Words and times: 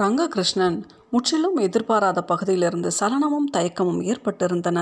ரங்ககிருஷ்ணன் 0.00 0.76
முற்றிலும் 1.10 1.56
எதிர்பாராத 1.56 2.22
பகுதியிலிருந்து 2.22 2.90
சலனமும் 2.90 3.48
தயக்கமும் 3.52 4.00
ஏற்பட்டிருந்தன. 4.02 4.78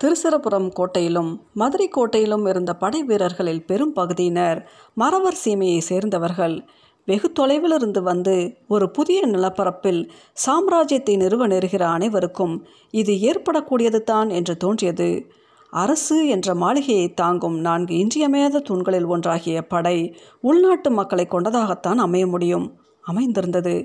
திருச்சிரபுரம் 0.00 0.68
கோட்டையிலும் 0.72 1.30
மதுரை 1.52 1.88
கோட்டையிலும் 1.88 2.46
இருந்த 2.46 2.74
படை 2.74 3.02
வீரர்களில் 3.02 3.62
பெரும் 3.64 3.92
பகுதியினர் 3.92 4.60
மறவர் 4.94 5.38
சீமையை 5.44 5.78
சேர்ந்தவர்கள். 5.78 6.56
வெகு 7.04 7.32
தொலைவிலிருந்து 7.32 8.02
வந்து 8.02 8.36
ஒரு 8.68 8.90
புதிய 8.90 9.26
நிலப்பரப்பில் 9.26 10.02
சாம்ராஜ்யத்தை 10.46 11.16
நிறுவ 11.16 11.46
நெருகிற 11.46 11.82
அனைவருக்கும் 11.86 12.54
இது 12.90 13.12
ஏற்படக்கூடியது 13.20 14.02
தான் 14.02 14.28
என்று 14.30 14.56
தோன்றியது. 14.56 15.10
அரசு 15.72 16.26
என்ற 16.26 16.48
மாளிகையை 16.54 17.08
தாங்கும் 17.14 17.58
நான்கு 17.58 17.94
இன்றியமையாத 17.98 18.58
தூண்களில் 18.60 19.04
ஒன்றாகிய 19.04 19.62
படை 19.62 19.98
உள்நாட்டு 20.40 20.90
மக்களை 20.90 21.26
கொண்டதாகத்தான் 21.30 21.96
அமைய 21.96 22.26
முடியும். 22.26 22.66
அமைந்திருந்தது. 23.04 23.76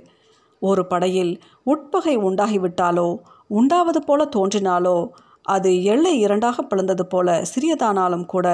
ஒரு 0.61 0.83
படையில் 0.85 1.33
உட்பகை 1.63 2.17
உண்டாகிவிட்டாலோ 2.17 3.09
உண்டாவது 3.47 3.99
போல 3.99 4.21
தோன்றினாலோ 4.35 4.97
அது 5.45 5.83
எல்லை 5.83 6.13
இரண்டாக 6.19 6.63
பிளந்தது 6.63 7.03
போல 7.03 7.27
சிறியதானாலும் 7.43 8.25
கூட 8.25 8.47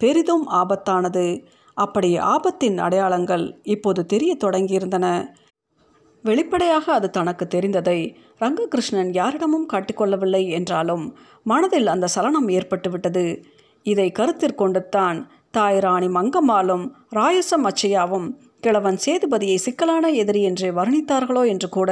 பெரிதும் 0.00 0.46
ஆபத்தானது. 0.52 1.26
அப்படி 1.76 2.18
ஆபத்தின் 2.18 2.76
அடையாளங்கள் 2.78 3.44
இப்போது 3.64 4.00
தெரிய 4.06 4.32
தொடங்கியிருந்தன. 4.44 5.06
வெளிப்படையாக 6.24 6.86
அது 6.92 7.10
தனக்கு 7.10 7.44
தெரிந்ததை 7.54 7.98
ரங்ககிருஷ்ணன் 8.40 9.10
யாரிடமும் 9.12 9.66
காட்டிக்கொள்ளவில்லை 9.72 10.42
என்றாலும் 10.48 11.04
மனதில் 11.46 11.86
அந்த 11.86 12.06
சலனம் 12.06 12.48
ஏற்பட்டுவிட்டது. 12.48 13.24
இதை 13.86 14.12
கருத்திற்கொண்டுத்தான் 14.18 15.18
தாய் 15.50 15.78
ராணி 15.78 16.08
மங்கம்மாளும் 16.08 16.84
ராயசம் 17.10 17.66
அச்சையாவும் 17.66 18.28
கிழவன் 18.64 18.98
சேதுபதியை 19.06 19.56
சிக்கலான 19.56 20.10
எதிரி 20.10 20.42
என்று 20.42 20.68
வர்ணித்தார்களோ 20.72 21.42
என்று 21.46 21.68
கூட 21.68 21.90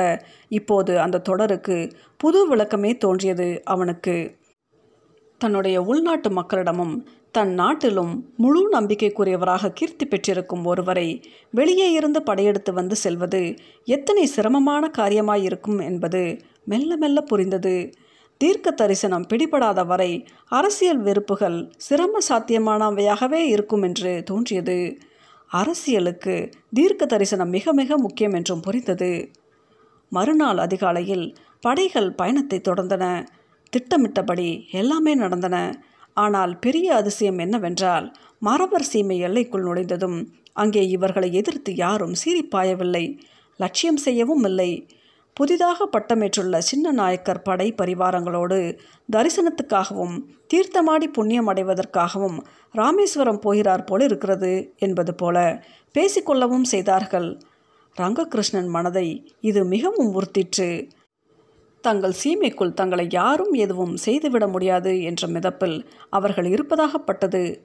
இப்போது 0.49 1.01
அந்த 1.01 1.19
தொடருக்கு 1.19 1.77
புது 2.17 2.41
விளக்கமே 2.51 2.93
தோன்றியது 2.97 3.49
அவனுக்கு. 3.65 4.17
தன்னுடைய 5.41 5.83
உள்நாட்டு 5.83 6.31
மக்களிடமும் 6.31 6.95
தன் 7.33 7.53
நாட்டிலும் 7.55 8.13
முழு 8.37 8.63
நம்பிக்கைக்குரியவராக 8.73 9.73
கீர்த்தி 9.73 10.07
பெற்றிருக்கும் 10.07 10.65
ஒருவரை 10.65 11.07
வெளியே 11.51 11.91
இருந்து 11.91 12.23
படையெடுத்து 12.23 12.73
வந்து 12.73 12.97
செல்வது 12.97 13.43
எத்தனை 13.85 14.27
சிரமமான 14.27 14.91
காரியமாயிருக்கும் 14.99 15.81
என்பது 15.85 16.23
மெல்ல 16.65 16.97
மெல்ல 16.97 17.21
புரிந்தது. 17.21 17.77
தீர்க்க 18.41 18.71
தரிசனம் 18.71 19.27
பிடிபடாத 19.29 19.87
வரை 19.87 20.11
அரசியல் 20.49 21.01
வெறுப்புகள் 21.01 21.59
சிரம 21.79 22.19
சாத்தியமானவையாகவே 22.29 23.41
இருக்கும் 23.47 23.83
என்று 23.83 24.23
தோன்றியது. 24.23 24.79
அரசியலுக்கு 25.53 26.35
தீர்க்க 26.75 27.07
தரிசனம் 27.07 27.51
மிக 27.51 27.73
மிக 27.73 27.97
முக்கியம் 27.99 28.33
என்றும் 28.33 28.61
புரிந்தது. 28.61 29.11
மறுநாள் 30.13 30.59
அதிகாலையில் 30.59 31.27
படைகள் 31.61 32.11
பயணத்தை 32.13 32.59
தொடர்ந்தன. 32.61 33.05
திட்டமிட்டபடி 33.73 34.49
எல்லாமே 34.73 35.15
நடந்தன. 35.15 35.57
ஆனால் 36.17 36.53
பெரிய 36.59 36.89
அதிசயம் 36.95 37.39
என்னவென்றால் 37.39 38.07
மரவர் 38.43 38.89
சீமை 38.93 39.19
எல்லைக்குள் 39.19 39.67
நுழைந்ததும் 39.67 40.19
அங்கே 40.53 40.83
இவர்களை 40.87 41.29
எதிர்த்து 41.33 41.71
யாரும் 41.75 42.17
சீறிப்பாயவில்லை. 42.23 43.05
லட்சியம் 43.61 43.97
செய்யவும் 43.97 44.45
இல்லை. 44.45 44.71
புதிதாக 45.35 45.89
பட்டமேற்றுள்ள 45.93 46.59
சின்ன 46.59 46.91
நாயக்கர் 46.91 47.43
படை 47.43 47.75
பரிவாரங்களோடு 47.79 48.79
தரிசனத்துக்காகவும் 49.13 50.17
தீர்த்தமாடி 50.55 51.07
புண்ணியம் 51.13 51.49
அடைவதற்காகவும் 51.49 52.39
ராமேஸ்வரம் 52.73 53.39
போகிறார் 53.39 53.85
போல 53.85 54.05
இருக்கிறது 54.05 54.75
என்பது 54.79 55.15
போல 55.15 55.65
பேசிக்கொள்ளவும் 55.95 56.63
செய்தார்கள். 56.63 57.41
ரங்ககிருஷ்ணன் 57.97 58.69
மனதை 58.69 59.35
இது 59.41 59.65
மிகவும் 59.65 60.11
உறுத்திற்று. 60.15 60.89
தங்கள் 61.81 62.15
சீமைக்குள் 62.25 62.75
தங்களை 62.75 63.07
யாரும் 63.11 63.53
எதுவும் 63.53 63.97
செய்துவிட 63.97 64.47
முடியாது 64.47 65.03
என்ற 65.03 65.29
மிதப்பில் 65.29 65.87
அவர்கள் 66.11 66.45
இருப்பதாகப்பட்டது. 66.45 67.65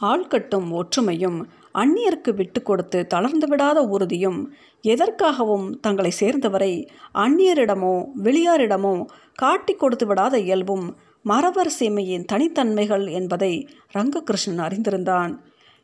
ஆள்கட்டும் 0.00 0.68
ஒற்றுமையும் 0.70 1.38
அந்நியருக்கு 1.74 2.30
விட்டு 2.34 2.62
கொடுத்து 2.62 3.06
தளர்ந்து 3.06 3.46
விடாத 3.46 3.78
உறுதியும் 3.88 4.40
எதற்காகவும் 4.84 5.66
தங்களை 5.80 6.12
சேர்ந்தவரை 6.20 6.72
அந்நியரிடமோ 7.14 7.94
வெளியாரிடமோ 8.22 8.94
காட்டி 9.34 9.74
கொடுத்து 9.74 10.06
விடாத 10.06 10.34
இயல்பும் 10.38 10.86
மரவர் 11.24 11.72
சீமையின் 11.78 12.28
தனித்தன்மைகள் 12.32 13.06
என்பதை 13.10 13.52
ரங்ககிருஷ்ணன் 13.92 14.62
அறிந்திருந்தான். 14.66 15.32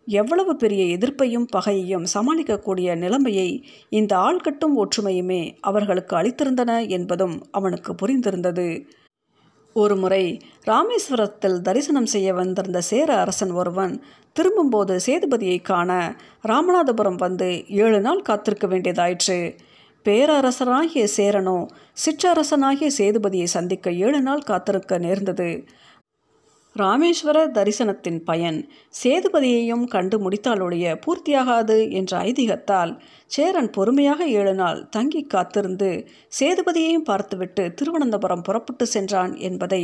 எவ்வளவு 0.09 0.53
பெரிய 0.57 0.83
எதிர்ப்பையும் 0.97 1.49
பகையையும் 1.57 2.05
சமாளிக்கக்கூடிய 2.15 2.89
நிலைமையை 2.97 3.49
இந்த 3.89 4.13
ஆள்கட்டும் 4.17 4.77
ஒற்றுமையுமே 4.77 5.43
அவர்களுக்கு 5.61 6.15
அளித்திருந்தன 6.17 6.89
என்பதும் 6.89 7.37
அவனுக்கு 7.51 7.93
புரிந்திருந்தது. 7.95 8.69
ஒருமுறை 9.83 10.25
ராமேஸ்வரத்தில் 10.67 11.57
தரிசனம் 11.61 12.09
செய்ய 12.13 12.29
வந்திருந்த 12.35 12.81
சேர 12.81 13.09
அரசன் 13.19 13.51
ஒருவன் 13.51 13.95
திரும்பும்போது 14.33 14.95
சேதுபதியை 15.07 15.59
காண 15.63 15.91
ராமநாதபுரம் 16.45 17.19
வந்து 17.25 17.49
ஏழு 17.83 18.01
நாள் 18.01 18.23
காத்திருக்க 18.23 18.67
வேண்டியதாயிற்று. 18.67 19.39
பேரரசனாகிய 20.07 21.05
சேரனோ 21.17 21.59
சிற்றரசனாகிய 22.05 22.89
சேதுபதியை 22.99 23.49
சந்திக்க 23.57 23.93
ஏழு 24.07 24.21
நாள் 24.21 24.43
காத்திருக்க 24.43 24.99
நேர்ந்தது. 24.99 25.51
ராமேஸ்வர 26.81 27.39
தரிசனத்தின் 27.57 28.19
பயன் 28.25 28.59
சேதுபதியையும் 29.03 29.85
கண்டு 29.85 30.17
முடித்தாலொழிய 30.19 30.87
பூர்த்தியாகாது 31.05 31.77
என்ற 31.91 32.19
ஐதீகத்தால் 32.19 32.93
சேரன் 33.27 33.71
பொறுமையாக 33.71 34.27
ஏழு 34.29 34.55
நாள் 34.55 34.81
தங்கி 34.89 35.23
காத்திருந்து 35.23 35.91
சேதுபதியையும் 36.41 37.09
பார்த்துவிட்டு 37.11 37.65
திருவனந்தபுரம் 37.75 38.43
புறப்பட்டு 38.43 38.87
சென்றான் 38.87 39.35
என்பதை 39.49 39.83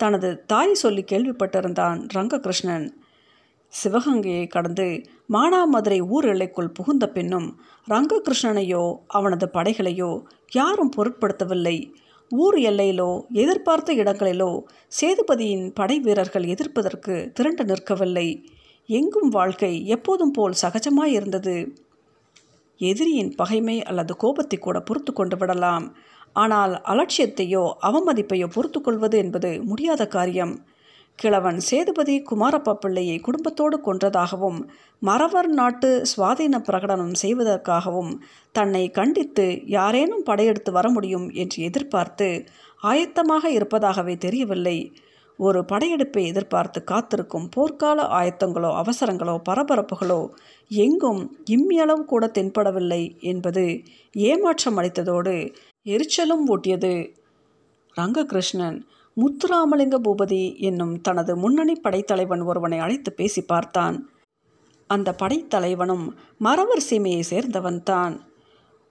தனது 0.00 0.30
தாய் 0.46 0.74
சொல்லி 0.74 1.04
கேள்விப்பட்டிருந்தான் 1.12 2.00
ரங்ககிருஷ்ணன். 2.14 2.86
சிவகங்கையை 3.72 4.46
கடந்து 4.46 4.86
மானாமதுரை 5.32 6.00
ஊர் 6.08 6.24
எல்லைக்குள் 6.24 6.74
புகுந்த 6.78 7.04
பின்னும் 7.08 7.48
ரங்ககிருஷ்ணனையோ 7.88 8.84
அவனது 9.08 9.46
படைகளையோ 9.52 10.12
யாரும் 10.52 10.94
பொருட்படுத்தவில்லை. 10.96 11.76
ஊர் 12.32 12.56
எல்லையிலோ 12.58 13.08
எதிர்பார்த்த 13.32 13.92
இடங்களிலோ 13.92 14.50
சேதுபதியின் 15.00 15.64
படை 15.74 15.96
வீரர்கள் 16.00 16.44
எதிர்ப்பதற்கு 16.44 17.14
திரண்டு 17.32 17.64
நிற்கவில்லை. 17.64 18.28
எங்கும் 18.88 19.28
வாழ்க்கை 19.28 19.86
எப்போதும் 19.86 20.30
போல் 20.30 20.54
சகஜமாயிருந்தது 20.62 21.56
எதிரியின் 22.80 23.32
பகைமை 23.34 23.82
அல்லது 23.82 24.16
கோபத்தை 24.16 24.58
கூட 24.58 24.80
பொறுத்து 24.80 25.12
கொண்டு 25.12 25.36
விடலாம். 25.36 25.86
ஆனால் 26.32 26.72
அலட்சியத்தையோ 26.84 27.64
அவமதிப்பையோ 27.82 28.46
பொறுத்து 28.54 28.80
கொள்வது 28.80 29.18
என்பது 29.18 29.50
முடியாத 29.62 30.06
காரியம். 30.06 30.54
கிழவன் 31.18 31.58
சேதுபதி 31.60 32.14
குமாரப்ப 32.20 32.70
பிள்ளையை 32.74 33.16
குடும்பத்தோடு 33.20 33.76
கொன்றதாகவும் 33.78 34.60
மறவர் 35.02 35.48
நாட்டு 35.48 35.88
சுவாதீன 36.10 36.58
பிரகடனம் 36.66 37.14
செய்வதற்காகவும் 37.22 38.12
தன்னை 38.54 38.82
கண்டித்து 38.90 39.46
யாரேனும் 39.66 40.24
படையெடுத்து 40.24 40.70
வர 40.72 40.88
முடியும் 40.90 41.26
என்று 41.34 41.58
எதிர்பார்த்து 41.62 42.28
ஆயத்தமாக 42.82 43.44
இருப்பதாகவே 43.48 44.14
தெரியவில்லை. 44.16 44.76
ஒரு 45.38 45.60
படையெடுப்பை 45.64 46.22
எதிர்பார்த்து 46.26 46.80
காத்திருக்கும் 46.84 47.48
போர்க்கால 47.56 47.98
ஆயத்தங்களோ 48.18 48.70
அவசரங்களோ 48.82 49.36
பரபரப்புகளோ 49.48 50.20
எங்கும் 50.70 51.22
இம்மியளவு 51.50 52.04
கூட 52.04 52.26
தென்படவில்லை 52.38 53.02
என்பது 53.32 53.64
ஏமாற்றம் 54.14 54.78
அளித்ததோடு 54.80 55.36
எரிச்சலும் 55.86 56.44
ஊட்டியது. 56.48 56.94
ரங்ககிருஷ்ணன் 57.96 58.78
முத்துராமலிங்க 59.20 59.96
பூபதி 60.02 60.56
என்னும் 60.56 61.00
தனது 61.00 61.36
முன்னணி 61.36 61.72
படைத்தலைவன் 61.72 62.40
ஒருவனை 62.40 62.78
அழைத்து 62.78 63.12
பேசி 63.12 63.42
பார்த்தான். 63.42 64.10
அந்த 64.86 65.14
படைத்தலைவனும் 65.22 66.08
மறவர் 66.38 66.86
சீமையை 66.90 67.22
சேர்ந்தவன்தான் 67.30 68.20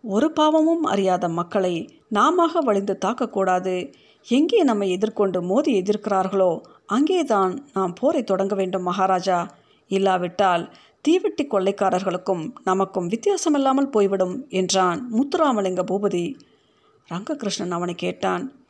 ஒரு 0.01 0.31
பாவமும் 0.31 0.83
அறியாத 0.83 1.29
மக்களை 1.29 1.89
நாம 2.07 2.47
வழிந்து 2.61 2.97
தாக்கக்கூடாது. 3.05 3.93
எங்கே 4.23 4.63
நம்மை 4.63 4.91
எதிர்கொண்டு 4.91 5.41
மோதி 5.41 5.81
எதிர்க்கிறார்களோ 5.81 6.61
அங்கேதான் 6.85 7.67
நாம் 7.73 7.93
போரை 7.93 8.23
தொடங்க 8.23 8.55
வேண்டும் 8.55 8.81
மகாராஜா. 8.81 9.51
இல்லாவிட்டால் 9.87 10.73
தீவெட்டி 11.07 11.47
கொள்ளைக்காரர்களுக்கும் 11.47 12.53
நமக்கும் 12.63 13.07
வித்தியாசமில்லாமல் 13.07 13.89
போய்விடும் 13.89 14.45
என்றான் 14.49 15.11
முத்துராமலிங்க 15.13 15.83
பூபதி. 15.91 16.35
ரங்ககிருஷ்ணன் 17.09 17.71
அவனை 17.71 17.95
கேட்டான் 17.95 18.60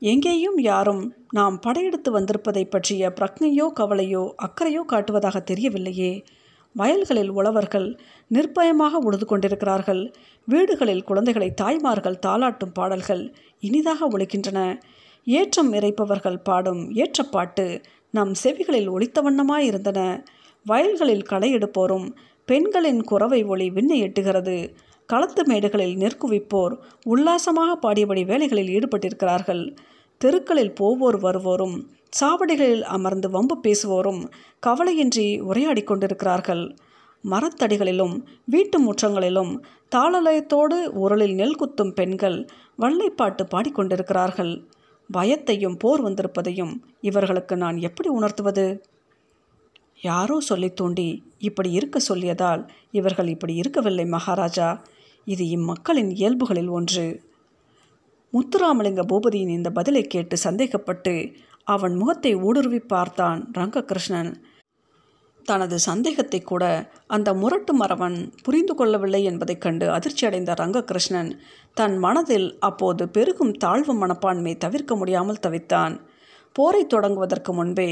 எங்கேயும் 0.00 0.58
யாரும் 0.58 1.14
நாம் 1.32 1.60
படையெடுத்து 1.60 2.10
வந்திருப்பதை 2.18 2.64
பற்றிய 2.70 3.08
பிரக்னையோ 3.08 3.66
கவலையோ 3.80 4.22
அக்கறையோ 4.36 4.82
காட்டுவதாக 4.88 5.38
தெரியவில்லையே. 5.50 6.24
வயல்களில் 6.72 7.28
உழவர்கள் 7.28 7.98
நிர்பயமாக 8.34 9.00
உழுது 9.00 9.26
கொண்டிருக்கிறார்கள். 9.26 10.14
வீடுகளில் 10.44 11.04
குழந்தைகளை 11.04 11.54
தாய்மார்கள் 11.54 12.18
தாளாட்டும் 12.26 12.72
பாடல்கள் 12.72 13.34
இனிதாக 13.60 14.08
ஒழிக்கின்றன 14.10 14.80
ஏற்றம் 15.24 15.72
இறைப்பவர்கள் 15.72 16.42
பாடும் 16.42 16.82
ஏற்றப்பாட்டு 16.94 17.80
நம் 18.10 18.32
செவிகளில் 18.44 18.90
ஒழித்த 18.90 19.22
வண்ணமாயிருந்தன. 19.22 20.24
வயல்களில் 20.64 21.22
களை 21.22 21.54
எடுப்போரும் 21.54 22.08
பெண்களின் 22.44 23.02
குறவை 23.02 23.44
ஒளி 23.44 23.70
விண்ணை 23.70 24.02
எட்டுகிறது. 24.02 24.58
களத்து 25.08 25.42
மேடுகளில் 25.44 25.94
நெற்குவிப்போர் 25.96 26.74
உல்லாசமாக 27.04 27.76
பாடியபடி 27.84 28.22
வேலைகளில் 28.24 28.72
ஈடுபட்டிருக்கிறார்கள். 28.76 29.62
தெருக்களில் 30.20 30.74
போவோர் 30.80 31.18
வருவோரும் 31.20 31.76
சாவடிகளில் 32.20 32.84
அமர்ந்து 32.96 33.28
வம்பு 33.30 33.56
பேசுவோரும் 33.62 34.20
கவலையின்றி 34.66 35.26
உரையாடி 35.40 35.82
கொண்டிருக்கிறார்கள். 35.82 36.64
மரத்தடிகளிலும் 37.24 38.14
வீட்டு 38.44 38.78
முற்றங்களிலும் 38.86 39.52
தாளலயத்தோடு 39.96 40.76
உரலில் 41.04 41.34
நெல் 41.34 41.58
குத்தும் 41.60 41.94
பெண்கள் 41.94 42.38
வள்ளைப்பாட்டு 42.78 43.44
பாடிக்கொண்டிருக்கிறார்கள் 43.54 44.52
பயத்தையும் 45.10 45.76
போர் 45.78 46.04
வந்திருப்பதையும் 46.06 46.74
இவர்களுக்கு 47.00 47.56
நான் 47.56 47.78
எப்படி 47.78 48.08
உணர்த்துவது? 48.08 48.66
யாரோ 50.00 50.36
சொல்லி 50.40 50.70
தூண்டி 50.70 51.08
இப்படி 51.38 51.70
இருக்க 51.70 51.98
சொல்லியதால் 52.08 52.62
இவர்கள் 52.90 53.28
இப்படி 53.28 53.54
இருக்கவில்லை 53.54 54.06
மகாராஜா. 54.06 54.68
இது 55.28 55.44
இம்மக்களின் 55.44 56.10
இயல்புகளில் 56.10 56.68
ஒன்று. 56.68 57.22
முத்துராமலிங்க 58.32 59.02
பூபதியின் 59.08 59.48
இந்த 59.48 59.70
பதிலை 59.70 60.02
கேட்டு 60.02 60.36
சந்தேகப்பட்டு 60.44 61.34
அவன் 61.64 61.94
முகத்தை 61.94 62.34
ஊடுருவி 62.34 62.78
பார்த்தான் 62.78 63.50
ரங்ககிருஷ்ணன். 63.58 64.34
தனது 65.44 65.78
சந்தேகத்தை 65.78 66.40
கூட 66.40 66.92
அந்த 67.06 67.34
முரட்டு 67.34 67.74
மரவன் 67.74 68.32
புரிந்து 68.42 68.74
கொள்ளவில்லை 68.74 69.24
என்பதைக் 69.24 69.60
கண்டு 69.60 69.88
அதிர்ச்சியடைந்த 69.88 70.54
ரங்ககிருஷ்ணன் 70.54 71.38
தன் 71.74 71.98
மனதில் 71.98 72.58
அப்போது 72.58 73.08
பெருகும் 73.08 73.52
தாழ்வு 73.52 73.94
மனப்பான்மை 73.94 74.56
தவிர்க்க 74.56 74.96
முடியாமல் 74.96 75.44
தவித்தான். 75.46 76.07
போரை 76.58 76.82
தொடங்குவதற்கு 76.86 77.52
முன்பே 77.52 77.90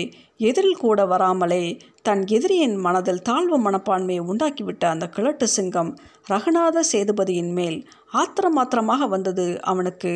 எதிரில் 0.48 0.76
கூட 0.76 1.00
வராமலே 1.06 1.62
தன் 2.02 2.22
எதிரியின் 2.26 2.76
மனதில் 2.76 3.22
தாழ்வு 3.22 3.58
மனப்பான்மையை 3.60 4.22
உண்டாக்கிவிட்ட 4.32 4.84
அந்த 4.84 5.06
கிழட்டு 5.08 5.46
சிங்கம் 5.48 5.90
ரகுநாத 6.30 6.82
சேதுபதியின் 6.92 7.52
மேல் 7.52 7.78
ஆத்திரமாத்திரமாக 8.12 9.08
வந்தது 9.08 9.46
அவனுக்கு. 9.62 10.14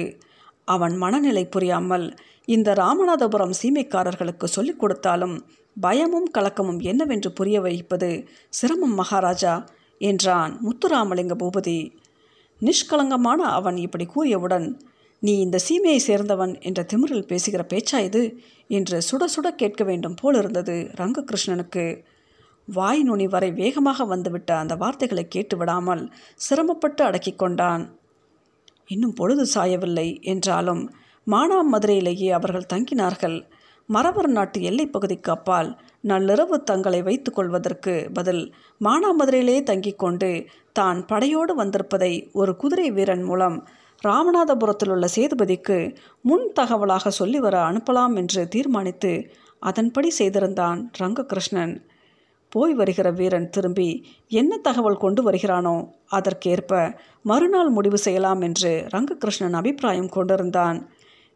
அவன் 0.65 0.97
மனநிலை 0.97 1.45
புரியாமல் 1.47 2.07
இந்த 2.49 2.69
ராமநாதபுரம் 2.73 3.55
சீமைக்காரர்களுக்கு 3.63 4.45
சொல்லிக் 4.45 4.79
கொடுத்தாலும் 4.79 5.37
பயமும் 5.81 6.29
கலக்கமும் 6.39 6.81
என்னவென்று 6.83 7.31
புரிய 7.33 7.57
வைப்பது 7.61 8.11
சிரமம் 8.49 8.95
மகாராஜா 8.95 9.55
என்றான் 10.01 10.53
முத்துராமலிங்க 10.65 11.35
பூபதி. 11.43 11.79
நிஷ்கலங்கமான 12.61 13.41
அவன் 13.59 13.77
இப்படி 13.77 14.07
கூறியவுடன் 14.15 14.67
நீ 15.23 15.39
இந்த 15.39 15.59
சீமையை 15.69 15.99
சேர்ந்தவன் 16.07 16.61
என்ற 16.61 16.87
திமிரில் 16.95 17.27
பேசுகிற 17.27 17.67
பேச்சா 17.69 17.99
இது? 17.99 18.23
என்று 18.69 18.99
சுட 18.99 19.25
சுட 19.37 19.49
கேட்க 19.51 19.85
வேண்டும் 19.85 20.15
போலிருந்தது 20.15 20.91
ரங்ககிருஷ்ணனுக்கு. 20.97 22.05
வாய் 22.67 23.03
நுனி 23.03 23.27
வரை 23.27 23.53
வேகமாக 23.53 24.05
வந்துவிட்ட 24.05 24.57
அந்த 24.57 24.75
வார்த்தைகளை 24.75 25.29
கேட்டு 25.29 25.57
விடாமல் 25.57 26.13
சிரமப்பட்டு 26.37 27.05
அடக்கிக் 27.05 27.39
கொண்டான். 27.39 27.99
இன்னும் 28.87 29.13
பொழுது 29.13 29.47
சாயவில்லை 29.55 30.23
என்றாலும் 30.23 30.95
மானாமதுரையிலேயே 31.27 32.31
அவர்கள் 32.31 32.71
தங்கினார்கள். 32.73 33.43
மரவர் 33.89 34.27
நாட்டு 34.27 34.63
எல்லைப் 34.63 34.93
பகுதிக்கு 34.93 35.33
அப்பால் 35.33 35.81
நள்ளிரவு 36.05 36.63
தங்களை 36.63 37.03
வைத்து 37.03 37.33
கொள்வதற்கு 37.33 38.11
பதில் 38.13 38.55
மானாமதுரையிலே 38.81 39.63
தங்கிக் 39.63 39.99
கொண்டு 39.99 40.45
தான் 40.73 41.07
படையோடு 41.07 41.55
வந்திருப்பதை 41.55 42.33
ஒரு 42.33 42.57
குதிரை 42.57 42.91
வீரன் 42.91 43.23
மூலம் 43.23 43.69
ராமநாதபுரத்தில் 44.03 44.89
உள்ள 44.89 45.07
சேதுபதிக்கு 45.17 45.79
முன் 46.23 46.47
தகவலாக 46.61 47.09
சொல்லி 47.11 47.39
வர 47.39 47.57
அனுப்பலாம் 47.71 48.15
என்று 48.17 48.43
தீர்மானித்து 48.49 49.13
அதன்படி 49.63 50.11
செய்திருந்தான் 50.11 50.81
ரங்ககிருஷ்ணன். 50.99 51.75
போய் 52.53 52.75
வருகிற 52.75 53.09
வீரன் 53.11 53.51
திரும்பி 53.51 53.89
என்ன 54.33 54.59
தகவல் 54.59 54.97
கொண்டு 54.97 55.21
வருகிறானோ 55.23 55.75
அதற்கேற்ப 56.09 56.73
மறுநாள் 57.23 57.71
முடிவு 57.71 57.99
செய்யலாம் 57.99 58.41
என்று 58.41 58.73
ரங்ககிருஷ்ணன் 58.95 59.53
அபிப்பிராயம் 59.53 60.09
கொண்டிருந்தான். 60.09 60.79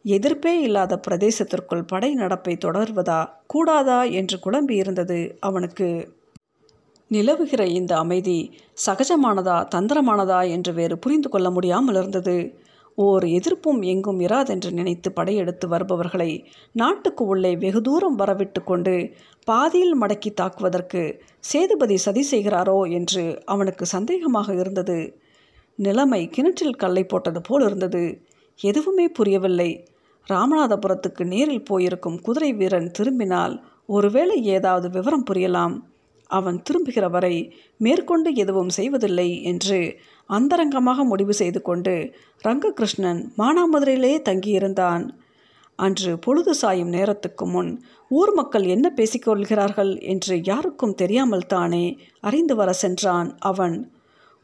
எதிர்ப்பே 0.04 0.54
இல்லாத 0.60 1.00
பிரதேசத்திற்குள் 1.08 1.86
படை 1.86 2.10
நடப்பை 2.14 2.54
தொடர்வதா 2.64 3.20
கூடாதா 3.46 4.00
என்று 4.02 4.38
குழம்பி 4.46 4.74
இருந்தது 4.76 5.20
அவனுக்கு 5.40 5.88
நிலவுகிற 7.14 7.62
இந்த 7.78 7.92
அமைதி 7.96 8.38
சகஜமானதா 8.86 9.56
தந்திரமானதா 9.74 10.40
என்று 10.48 10.72
வேறு 10.74 10.96
புரிந்து 10.98 11.28
கொள்ள 11.28 11.48
முடியாமல் 11.50 11.98
இருந்தது. 12.00 12.36
ஓர் 12.98 13.24
எதிர்ப்பும் 13.36 13.80
எங்கும் 13.92 14.20
இராதென்று 14.20 14.70
நினைத்து 14.70 15.08
படையெடுத்து 15.12 15.66
வருபவர்களை 15.68 16.28
நாட்டுக்கு 16.72 17.22
உள்ளே 17.24 17.50
வெகு 17.56 17.80
தூரம் 17.80 18.18
வரவிட்டு 18.20 18.60
கொண்டு 18.62 18.94
பாதியில் 19.48 19.94
மடக்கி 20.02 20.30
தாக்குவதற்கு 20.40 21.02
சேதுபதி 21.50 21.96
சதி 21.96 22.22
செய்கிறாரோ 22.30 22.78
என்று 22.98 23.24
அவனுக்கு 23.44 23.86
சந்தேகமாக 23.86 24.48
இருந்தது. 24.54 24.98
நிலைமை 25.78 26.22
கிணற்றில் 26.28 26.80
கல்லை 26.82 27.04
போட்டது 27.04 27.40
போல் 27.40 27.64
இருந்தது. 27.64 28.04
எதுவுமே 28.60 29.06
புரியவில்லை. 29.08 29.70
ராமநாதபுரத்துக்கு 30.26 31.24
நேரில் 31.24 31.66
போயிருக்கும் 31.70 32.20
குதிரை 32.20 32.50
வீரன் 32.52 32.90
திரும்பினால் 32.90 33.56
ஒருவேளை 33.88 34.36
ஏதாவது 34.56 34.86
விவரம் 34.90 35.26
புரியலாம். 35.30 35.74
அவன் 36.26 36.62
திரும்புகிற 36.62 37.08
வரை 37.08 37.54
மேற்கொண்டு 37.76 38.34
எதுவும் 38.34 38.68
செய்வதில்லை 38.68 39.42
என்று 39.42 39.98
அந்தரங்கமாக 40.30 41.04
முடிவு 41.04 41.34
செய்து 41.34 41.62
கொண்டு 41.62 42.14
ரங்ககிருஷ்ணன் 42.46 43.20
மானாமதுரையிலே 43.38 44.14
தங்கியிருந்தான். 44.28 45.08
அன்று 45.76 46.18
பொழுது 46.18 46.54
சாயும் 46.54 46.88
நேரத்துக்கு 46.88 47.46
முன் 47.46 47.84
ஊர் 48.08 48.32
மக்கள் 48.32 48.64
என்ன 48.64 48.92
பேசிக்கொள்கிறார்கள் 48.96 50.00
என்று 50.02 50.40
யாருக்கும் 50.44 50.94
தெரியாமல் 50.94 51.46
தானே 51.46 51.98
அறிந்து 52.20 52.54
வர 52.56 52.72
சென்றான் 52.72 53.36
அவன். 53.38 53.92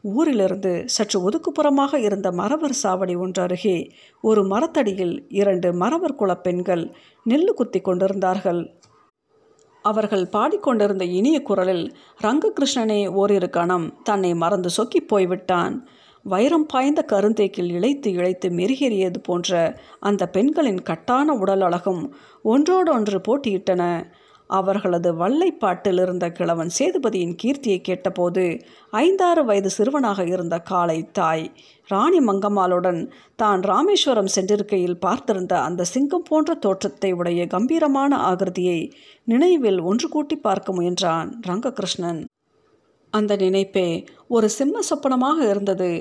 ஊரிலிருந்து 0.03 0.83
சற்று 0.85 1.29
ஒதுக்குப்புறமாக 1.29 1.93
இருந்த 1.97 2.31
மரவர் 2.31 2.75
சாவடி 2.83 3.17
ஒன்று 3.17 3.41
அருகே 3.41 3.91
ஒரு 4.21 4.43
மரத்தடியில் 4.43 5.25
இரண்டு 5.29 5.73
மரவர் 5.73 6.15
குலப் 6.15 6.43
பெண்கள் 6.43 6.91
நெல்லு 7.29 7.53
குத்தி 7.53 7.81
கொண்டிருந்தார்கள். 7.81 8.61
அவர்கள் 9.81 10.25
பாடிக்கொண்டிருந்த 10.25 11.05
இனிய 11.05 11.41
குரலில் 11.41 11.85
ரங்ககிருஷ்ணனே 12.21 13.07
ஓரிரு 13.07 13.49
கணம் 13.49 14.01
தன்னை 14.03 14.33
மறந்து 14.33 14.69
சொக்கி 14.69 15.01
போய்விட்டான். 15.01 15.87
வைரம் 16.25 16.65
பாய்ந்த 16.65 17.05
கருந்தேக்கில் 17.11 17.71
இழைத்து 17.71 18.09
இழைத்து 18.11 18.49
மெருகேறியது 18.49 19.19
போன்ற 19.23 19.79
அந்த 19.99 20.29
பெண்களின் 20.29 20.81
கட்டான 20.89 21.33
உடல் 21.39 21.61
அழகும் 21.61 22.15
ஒன்றோடொன்று 22.43 23.21
போட்டியிட்டன. 23.27 23.83
அவர்களது 24.51 25.09
வல்லைப்பாட்டில் 25.13 26.01
இருந்த 26.03 26.25
கிழவன் 26.29 26.71
சேதுபதியின் 26.77 27.35
கீர்த்தியை 27.41 27.79
கேட்டபோது 27.81 28.43
ஐந்தாறு 28.93 29.41
வயது 29.45 29.69
சிறுவனாக 29.69 30.25
இருந்த 30.25 30.55
காளை 30.61 30.97
தாய் 31.11 31.45
ராணி 31.89 32.19
மங்கம்மாளுடன் 32.19 32.99
தான் 33.35 33.61
ராமேஸ்வரம் 33.63 34.33
சென்றிருக்கையில் 34.35 35.01
பார்த்திருந்த 35.05 35.53
அந்த 35.67 35.87
சிங்கம் 35.93 36.27
போன்ற 36.29 36.53
தோற்றத்தை 36.55 37.11
உடைய 37.11 37.47
கம்பீரமான 37.47 38.17
ஆகிருதியை 38.29 38.79
நினைவில் 39.27 39.79
ஒன்று 39.81 40.09
கூட்டி 40.09 40.37
பார்க்க 40.37 40.77
முயன்றான் 40.77 41.29
ரங்ககிருஷ்ணன். 41.47 42.21
அந்த 43.13 43.35
நினைப்பே 43.35 43.87
ஒரு 44.27 44.47
சிம்ம 44.49 44.81
சொப்பனமாக 44.89 45.37
இருந்தது. 45.49 45.91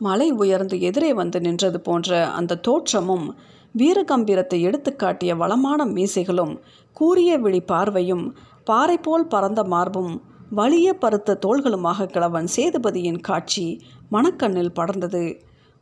மலை 0.00 0.28
உயர்ந்து 0.42 0.76
எதிரே 0.80 1.12
வந்து 1.12 1.38
நின்றது 1.40 1.78
போன்ற 1.80 2.10
அந்த 2.38 2.60
தோற்றமும் 2.66 3.26
வீரகம்பீரத்தை 3.74 4.58
எடுத்துக்காட்டிய 4.60 5.32
வளமான 5.36 5.84
மீசைகளும் 5.86 6.54
கூரிய 6.96 7.30
விழி 7.38 7.60
பார்வையும் 7.60 8.24
பாறை 8.64 8.96
போல் 8.98 9.26
பறந்த 9.26 9.60
மார்பும் 9.64 10.12
வலிய 10.50 10.88
பருத்த 10.94 11.38
தோள்களுமாக 11.46 12.06
கிழவன் 12.06 12.48
சேதுபதியின் 12.56 13.20
காட்சி 13.20 13.66
மணக்கண்ணில் 14.10 14.76
படர்ந்தது. 14.78 15.24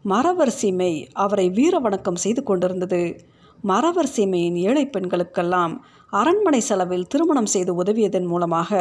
மறவர் 0.05 0.53
சீமை 0.59 0.93
அவரை 1.25 1.47
வீர 1.51 1.79
வணக்கம் 1.79 2.21
செய்து 2.25 2.43
கொண்டிருந்தது. 2.43 3.03
மறவர் 3.63 4.11
சீமையின் 4.17 4.59
ஏழை 4.69 4.85
பெண்களுக்கெல்லாம் 4.87 5.75
அரண்மனை 6.13 6.61
செலவில் 6.61 7.07
திருமணம் 7.07 7.51
செய்து 7.55 7.73
உதவியதன் 7.83 8.27
மூலமாக 8.27 8.81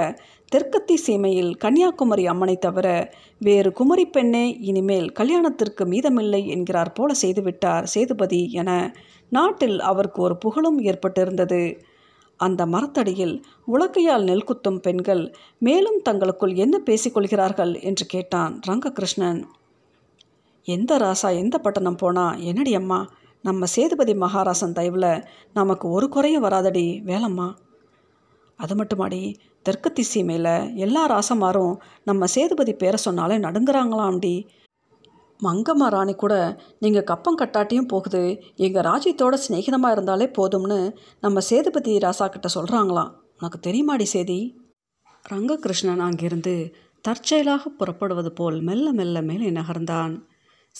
தெற்கத்தி 0.51 0.95
சீமையில் 1.05 1.51
கன்னியாகுமரி 1.53 2.25
அம்மனை 2.25 2.57
தவிர 2.57 2.87
வேறு 3.37 3.71
குமரி 3.71 4.05
பெண்ணே 4.05 4.43
இனிமேல் 4.59 5.11
கல்யாணத்திற்கு 5.11 5.83
மீதமில்லை 5.85 6.41
என்கிறார் 6.45 6.91
போல 6.93 7.13
செய்துவிட்டார் 7.21 7.83
சேதுபதி 7.83 8.51
என 8.51 8.95
நாட்டில் 9.29 9.79
அவருக்கு 9.79 10.21
ஒரு 10.21 10.37
புகழும் 10.37 10.79
ஏற்பட்டிருந்தது. 10.79 11.61
அந்த 12.39 12.61
மரத்தடியில் 12.65 13.35
உலக்கையால் 13.67 14.23
நெல் 14.23 14.47
குத்தும் 14.51 14.79
பெண்கள் 14.79 15.23
மேலும் 15.57 15.99
தங்களுக்குள் 16.03 16.53
என்ன 16.55 16.81
பேசிக்கொள்கிறார்கள் 16.85 17.81
என்று 17.81 18.05
கேட்டான் 18.05 18.55
ரங்ககிருஷ்ணன். 18.67 19.41
எந்த 20.67 20.97
ராசா 20.97 21.31
எந்த 21.37 21.57
பட்டணம் 21.57 21.95
போனா 21.95 22.33
என்னடி 22.33 22.75
அம்மா 22.75 22.99
நம்ம 23.41 23.65
சேதுபதி 23.65 24.13
மகாராசன் 24.13 24.73
தயவில் 24.73 25.11
நமக்கு 25.53 25.89
ஒரு 25.89 26.09
குறையும் 26.09 26.41
வராதடி 26.41 26.87
வேலம்மா. 27.05 27.47
அது 28.55 28.75
மட்டுமாடி 28.75 29.35
தெற்கு 29.61 29.93
திசை 29.93 30.23
மேலே 30.23 30.75
எல்லா 30.75 31.07
ராசமாரும் 31.07 31.75
நம்ம 32.03 32.25
சேதுபதி 32.25 32.73
பேரை 32.73 32.95
சொன்னாலே 32.95 33.37
நடுங்குறாங்களாம்டி. 33.37 34.47
மங்கம்மா 35.43 35.87
ராணி 35.87 36.13
கூட 36.13 36.61
நீங்கள் 36.79 37.03
கப்பம் 37.03 37.37
கட்டாட்டியும் 37.37 37.87
போகுது. 37.87 38.41
எங்கள் 38.55 38.83
ராஜ்யத்தோட 38.83 39.37
சிநேகிதமாக 39.47 39.91
இருந்தாலே 39.91 40.25
போதும்னு 40.25 40.95
நம்ம 41.21 41.39
சேதுபதி 41.39 41.97
ராசா 41.97 42.27
கிட்ட 42.27 42.47
சொல்கிறாங்களாம் 42.55 43.11
உனக்கு 43.39 43.69
தெரியுமாடி 43.69 44.01
சேதி? 44.01 44.63
ரங்ககிருஷ்ணன் 45.29 45.99
அங்கிருந்து 45.99 46.75
தற்செயலாக 47.01 47.69
புறப்படுவது 47.69 48.31
போல் 48.31 48.61
மெல்ல 48.61 48.91
மெல்ல 48.91 49.21
மேலே 49.21 49.49
நகர்ந்தான். 49.49 50.23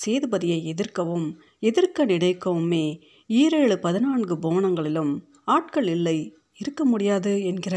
சேதுபதியை 0.06 0.64
எதிர்க்கவும் 0.64 1.40
எதிர்க்க 1.60 2.06
நினைக்கவுமே 2.06 3.00
ஈரேழு 3.28 3.76
பதினான்கு 3.76 4.36
போனங்களிலும் 4.36 5.20
ஆட்கள் 5.46 5.88
இல்லை. 5.88 6.35
இருக்க 6.58 6.86
முடியாது 6.86 7.44
என்கிற 7.44 7.76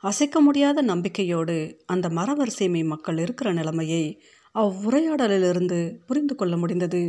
அசைக்க 0.00 0.40
முடியாத 0.40 0.82
நம்பிக்கையோடு 0.82 1.56
அந்த 1.86 2.08
மரவரிசைமை 2.08 2.84
மக்கள் 2.84 3.18
இருக்கிற 3.18 3.52
நிலைமையை 3.52 4.20
அவ்வுரையாடலிலிருந்து 4.54 5.78
புரிந்து 6.06 6.34
கொள்ள 6.34 6.56
முடிந்தது. 6.56 7.02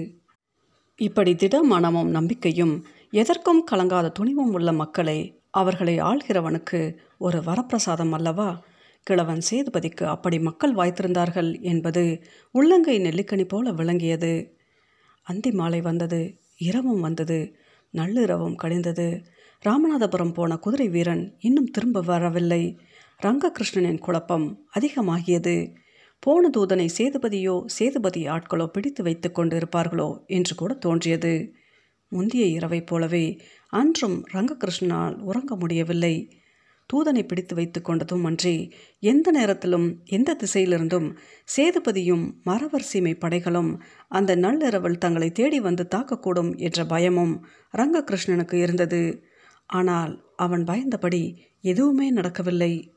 இப்படி 1.00 1.36
திட 1.36 1.63
மனமும் 1.63 2.10
நம்பிக்கையும் 2.10 2.86
எதற்கும் 3.12 3.63
கலங்காத 3.72 4.12
துணிவும் 4.12 4.53
உள்ள 4.53 4.72
மக்களை 4.72 5.17
அவர்களை 5.51 6.00
ஆள்கிறவனுக்கு 6.00 6.79
ஒரு 7.17 7.39
வரப்பிரசாதம் 7.39 8.12
அல்லவா? 8.12 8.63
கிழவன் 9.03 9.41
சேதுபதிக்கு 9.50 10.03
அப்படி 10.03 10.39
மக்கள் 10.39 10.74
வாய்த்திருந்தார்கள் 10.75 11.62
என்பது 11.62 12.03
உள்ளங்கை 12.51 13.00
நெல்லிக்கனி 13.00 13.48
போல 13.48 13.72
விளங்கியது. 13.72 14.34
அந்தி 15.27 15.51
மாலை 15.51 15.81
வந்தது 15.81 16.22
இரவும் 16.57 17.00
வந்தது 17.00 17.55
நள்ளிரவும் 17.93 18.55
கழிந்தது. 18.55 19.07
ராமநாதபுரம் 19.65 20.34
போன 20.34 20.57
குதிரை 20.57 20.88
வீரன் 20.89 21.38
இன்னும் 21.39 21.69
திரும்ப 21.72 22.01
வரவில்லை. 22.01 22.77
ரங்ககிருஷ்ணனின் 23.24 23.98
குழப்பம் 23.98 24.67
அதிகமாகியது. 24.79 25.74
போன 26.19 26.50
தூதனை 26.57 26.88
சேதுபதியோ 26.98 27.55
சேதுபதி 27.65 28.22
ஆட்களோ 28.27 28.67
பிடித்து 28.67 29.03
வைத்து 29.03 29.31
கொண்டிருப்பார்களோ 29.31 30.10
என்று 30.27 30.55
கூட 30.55 30.74
தோன்றியது. 30.74 31.53
முந்திய 32.12 32.45
இரவைப் 32.45 32.86
போலவே 32.86 33.25
அன்றும் 33.74 34.17
ரங்ககிருஷ்ணனால் 34.34 35.15
உறங்க 35.19 35.55
முடியவில்லை. 35.55 36.15
தூதனை 36.93 37.24
பிடித்து 37.27 37.55
வைத்து 37.55 37.81
கொண்டதும் 37.81 38.24
அன்றி 38.24 38.55
எந்த 39.00 39.31
நேரத்திலும் 39.31 39.88
எந்த 40.05 40.36
திசையிலிருந்தும் 40.43 41.07
சேதுபதியும் 41.55 42.25
மரவர் 42.45 42.89
சீமை 42.91 43.13
படைகளும் 43.15 43.72
அந்த 44.07 44.36
நள்ளிரவில் 44.36 44.98
தங்களை 44.98 45.31
தேடி 45.31 45.60
வந்து 45.60 45.88
தாக்கக்கூடும் 45.95 46.51
என்ற 46.57 46.86
பயமும் 46.86 47.34
ரங்ககிருஷ்ணனுக்கு 47.77 48.53
இருந்தது. 48.53 49.01
ஆனால் 49.65 50.24
அவன் 50.36 50.63
பயந்தபடி 50.63 51.36
எதுவுமே 51.62 52.10
நடக்கவில்லை. 52.10 52.93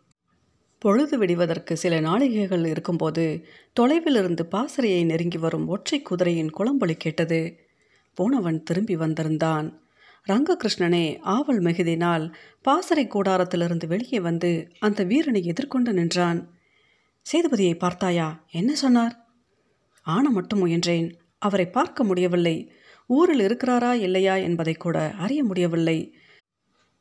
பொழுது 0.79 1.19
விடிவதற்கு 1.19 1.77
சில 1.77 2.01
நாளிகைகள் 2.01 2.67
இருக்கும்போது 2.67 3.47
தொலைவிலிருந்து 3.81 4.43
பாசறையை 4.43 5.05
நெருங்கி 5.05 5.39
வரும் 5.39 5.67
ஒற்றை 5.67 6.03
குதிரையின் 6.03 6.51
குளம்பொலி 6.51 6.95
கேட்டது. 6.95 7.59
போனவன் 8.15 8.63
திரும்பி 8.63 8.97
வந்திருந்தான். 8.97 9.83
ரங்ககிருஷ்ணனே 10.29 11.19
ஆவல் 11.21 11.61
மிகுதினால் 11.61 12.35
பாசறை 12.63 13.07
கூடாரத்திலிருந்து 13.07 13.87
வெளியே 13.87 14.21
வந்து 14.21 14.69
அந்த 14.79 15.05
வீரனை 15.05 15.45
எதிர்கொண்டு 15.45 15.93
நின்றான். 15.93 16.51
சேதுபதியை 17.33 17.79
பார்த்தாயா 17.79 18.45
என்ன 18.51 18.75
சொன்னார்? 18.75 19.27
ஆன 20.03 20.31
மட்டும் 20.31 20.67
முயன்றேன். 20.67 21.15
அவரை 21.39 21.67
பார்க்க 21.67 22.05
முடியவில்லை. 22.05 22.73
ஊரில் 23.07 23.41
இருக்கிறாரா 23.41 23.93
இல்லையா 23.93 24.35
என்பதை 24.35 24.75
கூட 24.75 25.11
அறிய 25.11 25.45
முடியவில்லை. 25.45 26.18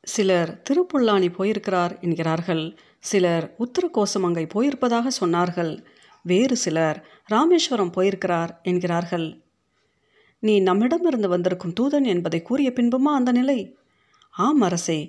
சிலர் 0.07 0.51
திருப்புல்லானி 0.67 1.29
போயிருக்கிறார் 1.33 1.93
என்கிறார்கள். 1.99 2.63
சிலர் 2.99 3.45
உத்தரகோசமங்கை 3.59 4.43
போயிருப்பதாக 4.53 5.07
சொன்னார்கள். 5.21 5.73
வேறு 6.25 6.55
சிலர் 6.55 6.97
ராமேஸ்வரம் 7.25 7.91
போயிருக்கிறார் 7.91 8.59
என்கிறார்கள். 8.63 9.27
நீ 10.39 10.59
நம்மிடமிருந்து 10.59 11.29
வந்திருக்கும் 11.29 11.75
தூதன் 11.79 12.05
என்பதை 12.05 12.41
கூறிய 12.41 12.69
பின்புமா 12.75 13.11
அந்த 13.19 13.31
நிலை? 13.31 13.59
ஆம் 14.29 14.61
அரசே 14.61 14.99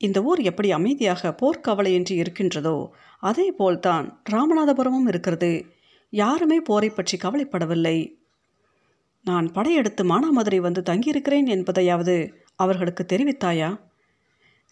இந்த 0.00 0.18
ஊர் 0.22 0.40
எப்படி 0.40 0.68
அமைதியாக 0.72 1.34
போர்க்கவலையின்றி 1.40 2.14
இருக்கின்றதோ 2.16 2.76
அதே 3.18 3.46
போல்தான் 3.50 4.06
ராமநாதபுரமும் 4.30 5.08
இருக்கிறது. 5.08 5.52
யாருமே 6.12 6.58
போரை 6.60 6.90
பற்றி 6.90 7.16
கவலைப்படவில்லை. 7.18 7.98
நான் 9.24 9.46
படையெடுத்து 9.52 10.02
மானாமதுரை 10.04 10.60
வந்து 10.60 10.82
தங்கியிருக்கிறேன் 10.82 11.48
என்பதையாவது 11.56 12.16
அவர்களுக்கு 12.54 13.04
தெரிவித்தாயா? 13.12 13.70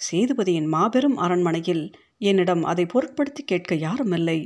சேதுபதியின் 0.00 0.66
மாபெரும் 0.66 1.16
அரண்மனையில் 1.16 1.84
என்னிடம் 2.18 2.62
அதை 2.62 2.86
பொருட்படுத்தி 2.86 3.42
கேட்க 3.44 3.74
யாரும் 3.74 4.12
இல்லை 4.12 4.38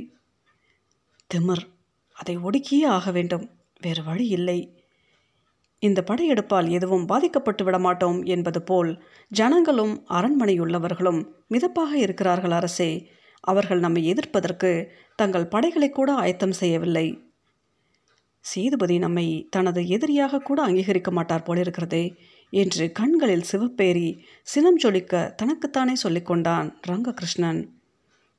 திமிர். 1.33 1.65
அதை 2.13 2.37
ஒடுக்கியே 2.37 2.85
ஆக 2.85 3.11
வேண்டும். 3.11 3.49
வேறு 3.81 4.03
வழி 4.03 4.27
இல்லை. 4.27 4.59
இந்த 5.79 6.03
படையெடுப்பால் 6.07 6.69
எதுவும் 6.69 7.05
பாதிக்கப்பட்டு 7.05 7.63
விடமாட்டோம் 7.63 8.25
என்பது 8.25 8.61
போல் 8.61 9.03
ஜனங்களும் 9.31 10.05
அரண்மனையுள்ளவர்களும் 10.09 11.21
மிதப்பாக 11.49 11.93
இருக்கிறார்கள் 11.95 12.51
அரசே. 12.51 12.91
அவர்கள் 13.43 13.79
நம்மை 13.79 14.05
எதிர்ப்பதற்கு 14.05 14.71
தங்கள் 15.15 15.47
படைகளை 15.47 15.89
கூட 15.89 16.13
ஆயத்தம் 16.13 16.51
செய்யவில்லை. 16.51 17.07
சேதுபதி 18.45 18.97
நம்மை 18.97 19.47
தனது 19.49 19.87
எதிரியாக 19.87 20.39
கூட 20.39 20.59
அங்கீகரிக்க 20.67 21.11
மாட்டார் 21.11 21.47
போலிருக்கிறதே. 21.47 22.03
என்று 22.53 22.91
கண்களில் 22.91 23.49
சிவப்பேறி 23.51 24.07
சினம் 24.43 24.79
ஜொலிக்க 24.83 25.35
தனக்குத்தானே 25.35 25.93
சொல்லிக்கொண்டான் 26.03 26.69
ரங்ககிருஷ்ணன். 26.87 27.61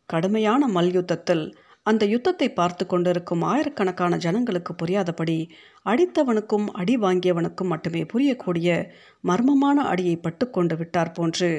கடுமையான 0.08 0.66
மல்யுத்தத்தில் 0.68 1.44
அந்த 1.82 2.04
யுத்தத்தை 2.04 2.48
பார்த்து 2.52 2.86
கொண்டிருக்கும் 2.86 3.42
ஆயிரக்கணக்கான 3.42 4.16
ஜனங்களுக்கு 4.16 4.72
புரியாதபடி 4.74 5.38
அடித்தவனுக்கும் 5.86 6.66
அடி 6.70 6.94
வாங்கியவனுக்கும் 6.96 7.66
மட்டுமே 7.66 8.02
புரியக்கூடிய 8.02 8.68
மர்மமான 9.24 9.78
அடியை 9.82 10.16
பட்டுக்கொண்டு 10.16 10.76
விட்டார் 10.76 11.12
போன்று 11.12 11.50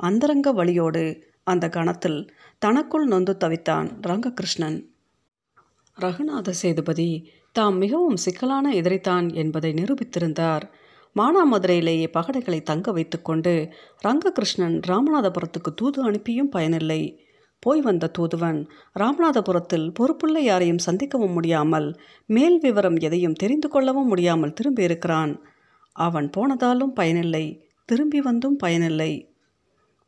அந்தரங்க 0.00 0.52
வழியோடு 0.52 1.04
அந்த 1.42 1.68
கணத்தில் 1.68 2.20
தனக்குள் 2.58 3.06
நொந்து 3.06 3.36
தவித்தான் 3.40 3.88
ரங்ககிருஷ்ணன். 4.06 4.78
ரகுநாத 5.98 6.50
சேதுபதி 6.50 7.10
தாம் 7.52 7.78
மிகவும் 7.78 8.16
சிக்கலான 8.16 8.72
எதிரித்தான் 8.72 9.26
என்பதை 9.34 9.72
நிரூபித்திருந்தார். 9.72 10.66
மானாமதுரையிலேயே 11.16 12.06
பகடைகளை 12.12 12.60
தங்க 12.62 12.92
வைத்துக்கொண்டு 12.92 13.52
ரங்ககிருஷ்ணன் 14.06 14.76
ராமநாதபுரத்துக்கு 14.88 15.70
தூது 15.74 15.98
அனுப்பியும் 16.02 16.48
பயனில்லை. 16.48 17.00
போய் 17.62 17.80
வந்த 17.80 18.10
தூதுவன் 18.16 18.58
ராமநாதபுரத்தில் 18.98 19.88
பொறுப்புள்ள 19.90 20.36
யாரையும் 20.40 20.84
சந்திக்கவும் 20.86 21.34
முடியாமல் 21.34 21.88
மேல் 22.28 22.58
விவரம் 22.58 22.96
எதையும் 22.96 23.38
தெரிந்து 23.42 23.68
கொள்ளவும் 23.68 24.06
முடியாமல் 24.06 24.56
திரும்பியிருக்கிறான் 24.60 25.32
அவன் 25.96 26.28
போனதாலும் 26.36 26.94
பயனில்லை 26.94 27.44
திரும்பி 27.88 28.20
வந்தும் 28.20 28.56
பயனில்லை. 28.56 29.12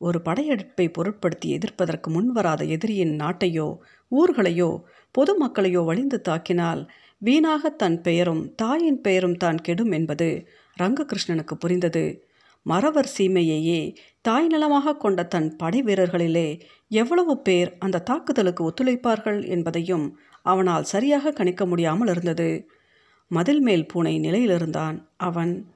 ஒரு 0.00 0.18
படையெடுப்பை 0.23 0.87
பொருட்படுத்தி 0.88 1.49
எதிர்ப்பதற்கு 1.49 2.09
முன்வராத 2.11 2.62
எதிரியின் 2.64 3.14
நாட்டையோ 3.21 3.68
ஊர்களையோ 4.12 4.71
பொதுமக்களையோ 5.14 5.80
வழிந்து 5.85 6.18
தாக்கினால் 6.28 6.82
வீணாக 7.23 7.71
தன் 7.82 7.99
பெயரும் 8.00 8.42
தாயின் 8.54 9.00
பெயரும் 9.00 9.37
தான் 9.37 9.59
கெடும் 9.62 9.92
என்பது 9.92 10.28
ரங்ககிருஷ்ணனுக்கு 10.80 11.54
புரிந்தது. 11.58 12.26
மறவர் 12.62 13.12
சீமையையே 13.18 13.96
தாய் 14.20 14.46
நலமாக 14.46 14.96
கொண்ட 14.96 15.22
தன் 15.22 15.56
படை 15.56 15.82
வீரர்களிலே 15.82 16.60
எவ்வளவு 16.88 17.38
பேர் 17.38 17.76
அந்த 17.78 17.98
தாக்குதலுக்கு 17.98 18.70
ஒத்துழைப்பார்கள் 18.70 19.48
என்பதையும் 19.48 20.18
அவனால் 20.42 20.82
சரியாக 20.82 21.30
கணிக்க 21.30 21.66
முடியாமல் 21.66 22.08
இருந்தது. 22.08 22.68
மதில் 23.26 23.60
மேல் 23.60 23.86
பூனை 23.86 24.18
நிலையிலிருந்தான். 24.18 25.06
அவன் 25.16 25.72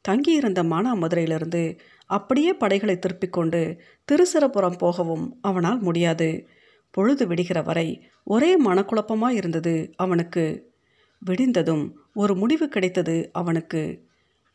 தங்கியிருந்த 0.00 0.62
மானாமதுரையிலிருந்து 0.62 1.78
அப்படியே 2.06 2.52
படைகளை 2.52 2.98
திருப்பிக் 2.98 3.32
கொண்டு 3.32 3.80
திருசிரபுரம் 4.04 4.78
போகவும் 4.78 5.38
அவனால் 5.40 5.78
முடியாது. 5.78 6.48
பொழுது 6.90 7.26
விடுகிற 7.26 7.62
வரை 7.62 8.08
ஒரே 8.24 8.64
மனக்குழப்பமாய் 8.64 9.34
இருந்தது 9.34 9.92
அவனுக்கு. 9.96 10.70
விடிந்ததும் 11.18 11.96
ஒரு 12.14 12.34
முடிவு 12.36 12.68
கிடைத்தது 12.68 13.30
அவனுக்கு. 13.32 14.06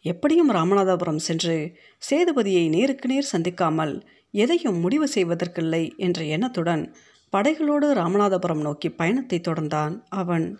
எப்படியும் 0.03 0.51
ராமநாதபுரம் 0.51 1.23
சென்று 1.27 1.75
சேதுபதியை 2.09 2.69
நேருக்கு 2.69 3.07
நேர் 3.07 3.29
சந்திக்காமல் 3.31 4.01
எதையும் 4.31 4.79
முடிவு 4.79 5.07
செய்வதற்கில்லை 5.15 5.95
என்ற 5.95 6.23
எண்ணத்துடன் 6.23 6.95
படைகளோடு 7.33 7.93
ராமநாதபுரம் 7.93 8.61
நோக்கி 8.61 8.89
பயணத்தை 8.89 9.41
தொடர்ந்தான் 9.47 10.03
அவன். 10.09 10.59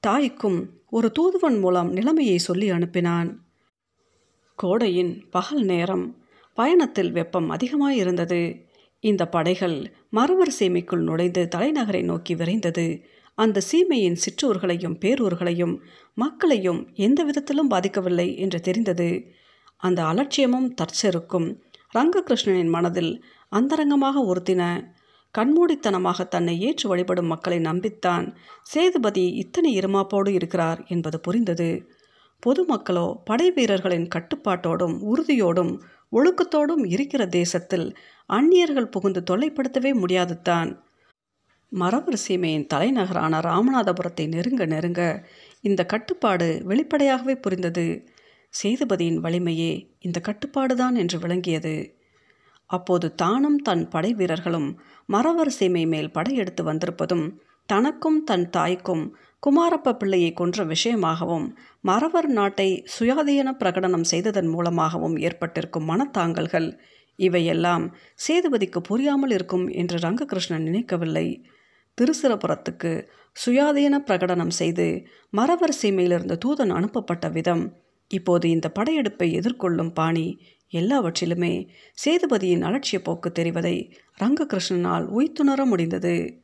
தாய்க்கும் 0.00 0.58
ஒரு 0.90 1.12
தூதுவன் 1.12 1.58
மூலம் 1.58 1.92
நிலைமையை 1.92 2.38
சொல்லி 2.38 2.70
அனுப்பினான். 2.70 3.36
கோடையின் 4.56 5.24
பகல் 5.30 5.62
நேரம் 5.62 6.22
பயணத்தில் 6.54 7.12
வெப்பம் 7.12 7.50
அதிகமாயிருந்தது. 7.50 8.64
இந்த 9.00 9.28
படைகள் 9.28 9.94
மறுவர் 10.10 10.52
நுழைந்து 10.88 11.48
தலைநகரை 11.56 12.02
நோக்கி 12.02 12.34
விரைந்தது. 12.34 12.86
அந்த 13.38 13.62
சீமையின் 13.72 14.18
சிற்றூர்களையும் 14.24 14.98
பேரூர்களையும் 15.00 15.78
மக்களையும் 16.14 16.92
எந்த 16.94 17.24
விதத்திலும் 17.24 17.70
பாதிக்கவில்லை 17.70 18.36
என்று 18.36 18.60
தெரிந்தது. 18.60 19.34
அந்த 19.76 20.04
அலட்சியமும் 20.04 20.74
தற்செருக்கும் 20.74 21.60
ரங்ககிருஷ்ணனின் 21.94 22.68
மனதில் 22.68 23.24
அந்தரங்கமாக 23.48 24.34
உறுத்தின. 24.34 24.92
கண்மூடித்தனமாக 25.38 26.28
தன்னை 26.28 26.60
ஏற்று 26.60 26.88
வழிபடும் 26.88 27.26
மக்களை 27.26 27.58
நம்பித்தான் 27.58 28.34
சேதுபதி 28.62 29.32
இத்தனை 29.32 29.78
இருமாப்போடு 29.78 30.28
இருக்கிறார் 30.28 30.84
என்பது 30.86 31.20
புரிந்தது. 31.20 31.86
பொதுமக்களோ 32.46 33.14
படை 33.24 33.50
வீரர்களின் 33.50 34.08
கட்டுப்பாட்டோடும் 34.14 34.96
உறுதியோடும் 35.02 35.80
ஒழுக்கத்தோடும் 36.12 36.84
இருக்கிற 36.86 37.26
தேசத்தில் 37.26 37.96
அந்நியர்கள் 38.26 38.88
புகுந்து 38.88 39.22
தொல்லைப்படுத்தவே 39.30 39.94
முடியாது 39.94 40.36
தான் 41.76 42.16
சீமையின் 42.16 42.66
தலைநகரான 42.66 43.40
ராமநாதபுரத்தை 43.40 44.24
நெருங்க 44.28 44.66
நெருங்க 44.66 45.02
இந்த 45.60 45.84
கட்டுப்பாடு 45.84 46.62
வெளிப்படையாகவே 46.64 47.34
புரிந்தது. 47.34 47.86
சேதுபதியின் 48.62 49.18
வலிமையே 49.20 49.72
இந்த 49.98 50.18
கட்டுப்பாடுதான் 50.28 50.94
என்று 50.94 51.18
விளங்கியது. 51.18 51.74
அப்போது 52.66 53.14
தானும் 53.14 53.58
தன் 53.58 53.88
படை 53.88 54.14
வீரர்களும் 54.14 54.68
மரவர் 55.12 55.48
சீமை 55.48 55.86
மேல் 55.86 56.10
படையெடுத்து 56.10 56.62
வந்திருப்பதும் 56.64 57.26
தனக்கும் 57.68 58.24
தன் 58.24 58.46
தாய்க்கும் 58.50 59.04
குமாரப்ப 59.42 59.92
பிள்ளையை 59.92 60.32
கொன்ற 60.32 60.64
விஷயமாகவும் 60.64 61.46
மறவர் 61.80 62.28
நாட்டை 62.28 62.68
சுயாதீன 62.94 63.52
பிரகடனம் 63.58 64.06
செய்ததன் 64.12 64.46
மூலமாகவும் 64.46 65.16
ஏற்பட்டிருக்கும் 65.16 65.88
மனத்தாங்கல்கள் 65.90 66.68
இவையெல்லாம் 67.18 67.84
சேதுபதிக்கு 68.26 68.80
புரியாமல் 68.80 69.30
இருக்கும் 69.30 69.66
என்று 69.68 69.98
ரங்ககிருஷ்ணன் 69.98 70.66
நினைக்கவில்லை. 70.66 71.26
திருசிரபுரத்துக்கு 72.00 73.08
சுயாதீன 73.46 73.94
பிரகடனம் 73.98 74.54
செய்து 74.60 75.06
மறவர் 75.30 75.78
சீமையிலிருந்து 75.82 76.36
தூதன் 76.44 76.70
அனுப்பப்பட்ட 76.70 77.28
விதம். 77.28 77.72
இப்போது 78.08 78.50
இந்த 78.50 78.68
படையெடுப்பை 78.68 79.28
எதிர்கொள்ளும் 79.38 79.92
பாணி 79.92 80.40
எல்லாவற்றிலுமே 80.68 81.68
சேதுபதியின் 82.04 82.62
அலட்சிய 82.62 82.98
போக்கு 83.02 83.32
தெரிவதை 83.34 83.92
ரங்ககிருஷ்ணனால் 84.18 85.04
உய்த்துணர 85.06 85.64
முடிந்தது. 85.64 86.40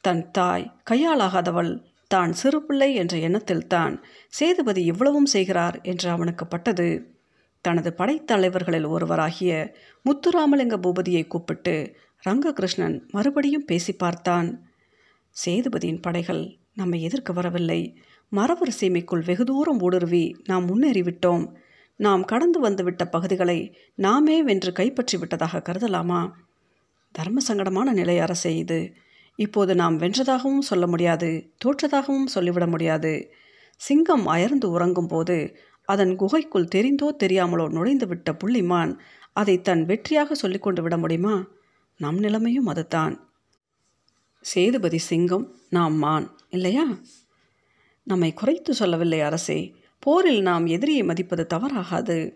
தன் 0.00 0.30
தாய் 0.30 0.72
கையாளாகாதவள் 0.90 1.72
தான் 2.08 2.32
சிறுபிள்ளை 2.32 2.94
என்ற 2.94 3.16
எண்ணத்தில்தான் 3.16 4.02
சேதுபதி 4.28 4.84
இவ்வளவும் 4.84 5.26
செய்கிறார் 5.26 5.80
என்று 5.82 6.10
அவனுக்கு 6.10 6.46
பட்டது. 6.46 6.88
தனது 7.60 7.94
படைத்தலைவர்களில் 7.98 8.86
ஒருவராகிய 8.86 9.74
முத்துராமலிங்க 10.04 10.76
பூபதியை 10.76 11.26
கூப்பிட்டு 11.26 11.74
ரங்ககிருஷ்ணன் 12.26 12.96
மறுபடியும் 13.10 13.64
பேசி 13.64 13.92
பார்த்தான். 13.92 14.69
சேதுபதியின் 15.36 16.02
படைகள் 16.02 16.58
நம்மை 16.74 17.02
எதிர்க்க 17.02 17.32
வரவில்லை. 17.32 17.96
மரவர் 18.32 18.72
சீமைக்குள் 18.80 19.24
வெகு 19.24 19.44
தூரம் 19.44 19.80
ஊடுருவி 19.80 20.36
நாம் 20.44 20.66
முன்னேறிவிட்டோம். 20.68 21.52
நாம் 21.96 22.24
கடந்து 22.24 22.60
வந்துவிட்ட 22.60 23.04
பகுதிகளை 23.04 23.76
நாமே 23.94 24.42
வென்று 24.42 24.72
கைப்பற்றி 24.72 25.18
விட்டதாக 25.18 25.62
கருதலாமா? 25.68 26.30
தர்ம 27.12 27.40
சங்கடமான 27.48 27.92
நிலை 27.92 28.18
அரசே 28.18 28.56
இது. 28.56 28.92
இப்போது 29.36 29.74
நாம் 29.74 29.98
வென்றதாகவும் 29.98 30.58
சொல்ல 30.58 30.86
முடியாது 30.86 31.50
தோற்றதாகவும் 31.64 32.26
சொல்லிவிட 32.26 32.66
முடியாது. 32.66 33.30
சிங்கம் 33.76 34.26
அயர்ந்து 34.26 34.70
உறங்கும் 34.70 35.06
போது 35.06 35.56
அதன் 35.84 36.16
குகைக்குள் 36.16 36.72
தெரிந்தோ 36.74 37.08
தெரியாமலோ 37.22 37.66
நுழைந்துவிட்ட 37.68 38.30
புள்ளிமான் 38.44 38.98
அதை 39.32 39.60
தன் 39.60 39.86
வெற்றியாக 39.86 40.32
சொல்லிக்கொண்டு 40.32 40.82
விட 40.82 40.96
முடியுமா? 40.96 41.46
நம் 41.96 42.18
நிலைமையும் 42.18 42.66
அதுதான். 42.66 43.29
சேதுபதி 44.42 44.98
சிங்கம் 44.98 45.58
நாம் 45.70 45.94
மான் 45.94 46.36
இல்லையா? 46.48 46.98
நம்மை 48.04 48.34
குறைத்து 48.34 48.74
சொல்லவில்லை 48.74 49.20
அரசே 49.20 49.74
போரில் 49.98 50.42
நாம் 50.42 50.66
எதிரியை 50.66 51.02
மதிப்பது 51.02 51.46
தவறாகாது. 51.54 52.34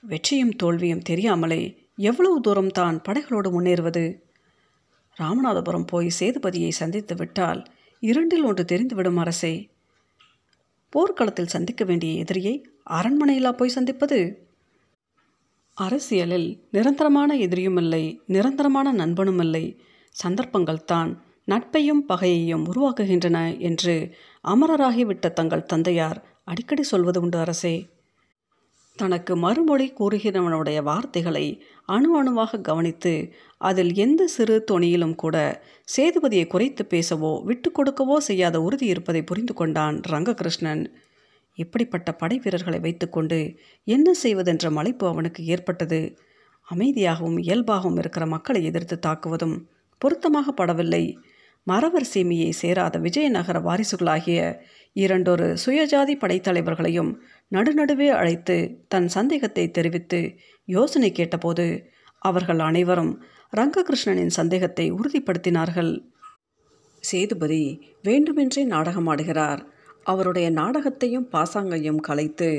வெற்றியும் 0.00 0.56
தோல்வியும் 0.56 1.02
தெரியாமலே 1.02 1.88
எவ்வளவு 1.96 2.40
தூரம் 2.40 2.70
தான் 2.70 3.00
படைகளோடு 3.08 3.60
முன்னேறுவது? 3.60 4.20
ராமநாதபுரம் 5.16 5.86
போய் 5.86 6.10
சேதுபதியை 6.18 6.70
சந்தித்து 6.70 7.14
விட்டால் 7.14 7.62
இரண்டில் 8.00 8.42
ஒன்று 8.42 8.64
தெரிந்துவிடும் 8.64 9.16
அரசே. 9.16 9.70
போர்க்களத்தில் 10.90 11.46
சந்திக்க 11.46 11.84
வேண்டிய 11.84 12.12
எதிரியை 12.12 12.66
அரண்மனையிலா 12.90 13.52
போய் 13.52 13.68
சந்திப்பது? 13.68 14.48
அரசியலில் 15.74 16.66
நிரந்தரமான 16.70 17.36
எதிரியும் 17.36 17.76
இல்லை 17.76 18.20
நிரந்தரமான 18.26 18.92
நண்பனும் 18.92 19.38
இல்லை 19.38 19.80
சந்தர்ப்பங்கள் 20.22 20.84
தான் 20.84 21.10
நட்பையும் 21.48 22.02
பகையையும் 22.08 22.64
உருவாக்குகின்றன 22.70 23.38
என்று 23.68 23.94
அமரராகிவிட்ட 24.44 25.26
தங்கள் 25.32 25.68
தந்தையார் 25.72 26.18
அடிக்கடி 26.44 26.82
சொல்வது 26.82 27.18
உண்டு 27.20 27.38
அரசே. 27.38 27.76
தனக்கு 28.98 29.32
மறுமொழி 29.36 29.86
கூறுகிறவனுடைய 29.98 30.78
வார்த்தைகளை 30.82 31.46
அணு 31.86 32.10
அணுவாக 32.18 32.60
கவனித்து 32.60 33.12
அதில் 33.60 33.92
எந்த 33.94 34.22
சிறு 34.26 34.56
தொனியிலும் 34.70 35.14
கூட 35.14 35.36
சேதுபதியை 35.96 36.46
குறைத்து 36.46 36.84
பேசவோ 36.90 37.32
விட்டு 37.42 37.70
கொடுக்கவோ 37.70 38.16
செய்யாத 38.28 38.56
உறுதி 38.60 38.86
இருப்பதை 38.86 39.22
புரிந்து 39.22 39.54
கொண்டான் 39.54 39.98
ரங்ககிருஷ்ணன். 40.12 40.82
இப்படிப்பட்ட 41.58 42.08
படை 42.12 42.36
வீரர்களை 42.38 42.78
வைத்துக்கொண்டு 42.78 43.38
என்ன 43.86 44.14
செய்வதென்ற 44.22 44.70
மலைப்பு 44.70 45.04
அவனுக்கு 45.08 45.42
ஏற்பட்டது. 45.44 46.00
அமைதியாகவும் 46.68 47.38
இயல்பாகவும் 47.42 47.98
இருக்கிற 47.98 48.24
மக்களை 48.26 48.60
எதிர்த்து 48.64 48.96
தாக்குவதும் 49.06 49.56
பொருத்தமாக 50.00 50.52
படவில்லை. 50.52 51.04
மறவர் 51.66 52.08
சீமையை 52.12 52.50
சேராத 52.52 52.96
விஜயநகர 52.98 53.58
வாரிசுகளாகிய 53.60 54.40
இரண்டொரு 54.96 55.46
சுயஜாதி 55.64 56.14
படைத்தலைவர்களையும் 56.20 57.10
நடுநடுவே 57.52 58.08
அழைத்து 58.10 58.56
தன் 58.88 59.08
சந்தேகத்தை 59.08 59.64
தெரிவித்து 59.70 60.20
யோசனை 60.68 61.10
கேட்டபோது 61.12 61.66
அவர்கள் 62.22 62.58
அனைவரும் 62.58 63.12
ரங்ககிருஷ்ணனின் 63.52 64.36
சந்தேகத்தை 64.38 64.86
உறுதிப்படுத்தினார்கள். 64.90 65.92
சேதுபதி 67.04 67.62
வேண்டுமென்றே 68.02 68.62
நாடகமாடுகிறார் 68.64 69.60
அவருடைய 70.04 70.46
நாடகத்தையும் 70.50 71.28
பாசாங்கையும் 71.32 72.00
கலைத்து 72.00 72.50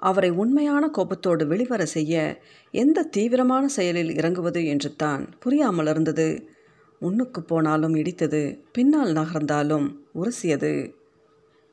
அவரை 0.00 0.30
உண்மையான 0.42 0.84
கோபத்தோடு 0.88 1.44
வெளிவர 1.46 1.82
செய்ய 1.86 2.14
எந்த 2.74 3.08
தீவிரமான 3.16 3.64
செயலில் 3.68 4.12
இறங்குவது 4.14 4.62
என்று 4.64 4.90
தான் 4.96 5.22
புரியாமல் 5.38 5.86
இருந்தது 5.86 6.28
முன்னுக்கு 6.98 7.42
போனாலும் 7.42 7.94
இடித்தது 7.94 8.58
பின்னால் 8.72 9.12
நகர்ந்தாலும் 9.12 9.94
உரசியது. 10.14 10.94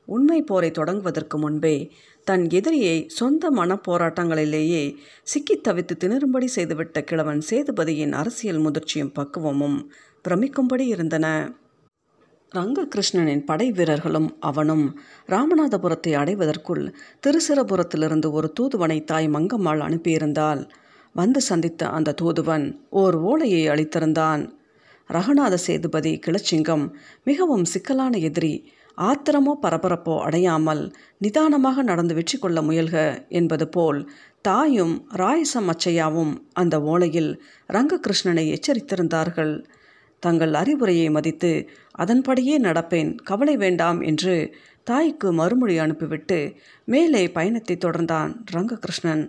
உண்மை 0.05 0.41
போரை 0.41 0.71
தொடங்குவதற்கு 0.71 1.37
முன்பே 1.37 1.91
தன் 2.23 2.49
எதிரியை 2.49 3.05
சொந்த 3.07 3.51
மனப்போராட்டங்களிலேயே 3.51 4.95
சிக்கித் 5.23 5.67
தவித்து 5.67 5.97
திணறும்படி 5.99 6.47
செய்துவிட்ட 6.55 7.01
கிழவன் 7.01 7.41
சேதுபதியின் 7.49 8.11
அரசியல் 8.11 8.59
முதிர்ச்சியும் 8.59 9.13
பக்குவமும் 9.13 9.91
பிரமிக்கும்படி 10.27 10.79
இருந்தன. 10.79 11.53
ரங்ககிருஷ்ணனின் 12.55 13.45
படை 13.45 13.71
வீரர்களும் 13.71 14.37
அவனும் 14.39 14.99
ராமநாதபுரத்தை 15.27 16.13
அடைவதற்குள் 16.13 16.93
திருசிரபுரத்திலிருந்து 17.27 18.31
ஒரு 18.31 18.53
தூதுவனை 18.59 19.03
தாய் 19.03 19.29
மங்கம்மாள் 19.29 19.79
அனுப்பியிருந்தால் 19.79 20.69
வந்து 21.13 21.41
சந்தித்த 21.41 21.89
அந்த 21.89 22.11
தூதுவன் 22.11 22.85
ஓர் 22.89 23.15
ஓலையை 23.15 23.67
அளித்திருந்தான். 23.67 24.49
ரகுநாத 25.15 25.55
சேதுபதி 25.65 26.11
கிளச்சிங்கம் 26.25 26.85
மிகவும் 27.23 27.65
சிக்கலான 27.71 28.13
எதிரி. 28.29 28.53
ஆத்திரமோ 28.97 29.53
பரபரப்போ 29.63 30.15
அடையாமல் 30.27 30.81
நிதானமாக 31.17 31.83
நடந்து 31.83 32.13
வெற்றி 32.17 32.37
கொள்ள 32.37 32.59
முயல்க 32.61 32.97
என்பது 33.39 33.65
போல் 33.75 33.99
தாயும் 34.41 34.95
ராயசம் 35.21 35.69
அச்சையாவும் 35.73 36.33
அந்த 36.53 36.75
ஓலையில் 36.93 37.31
ரங்ககிருஷ்ணனை 37.69 38.45
எச்சரித்திருந்தார்கள். 38.55 39.53
தங்கள் 40.23 40.53
அறிவுரையை 40.53 41.07
மதித்து 41.09 41.51
அதன்படியே 42.03 42.57
நடப்பேன் 42.59 43.11
கவலை 43.29 43.55
வேண்டாம் 43.57 43.99
என்று 44.01 44.35
தாய்க்கு 44.83 45.29
மறுமொழி 45.33 45.75
அனுப்பிவிட்டு 45.77 46.39
மேலே 46.87 47.23
பயணத்தை 47.37 47.75
தொடர்ந்தான் 47.77 48.31
ரங்ககிருஷ்ணன். 48.55 49.23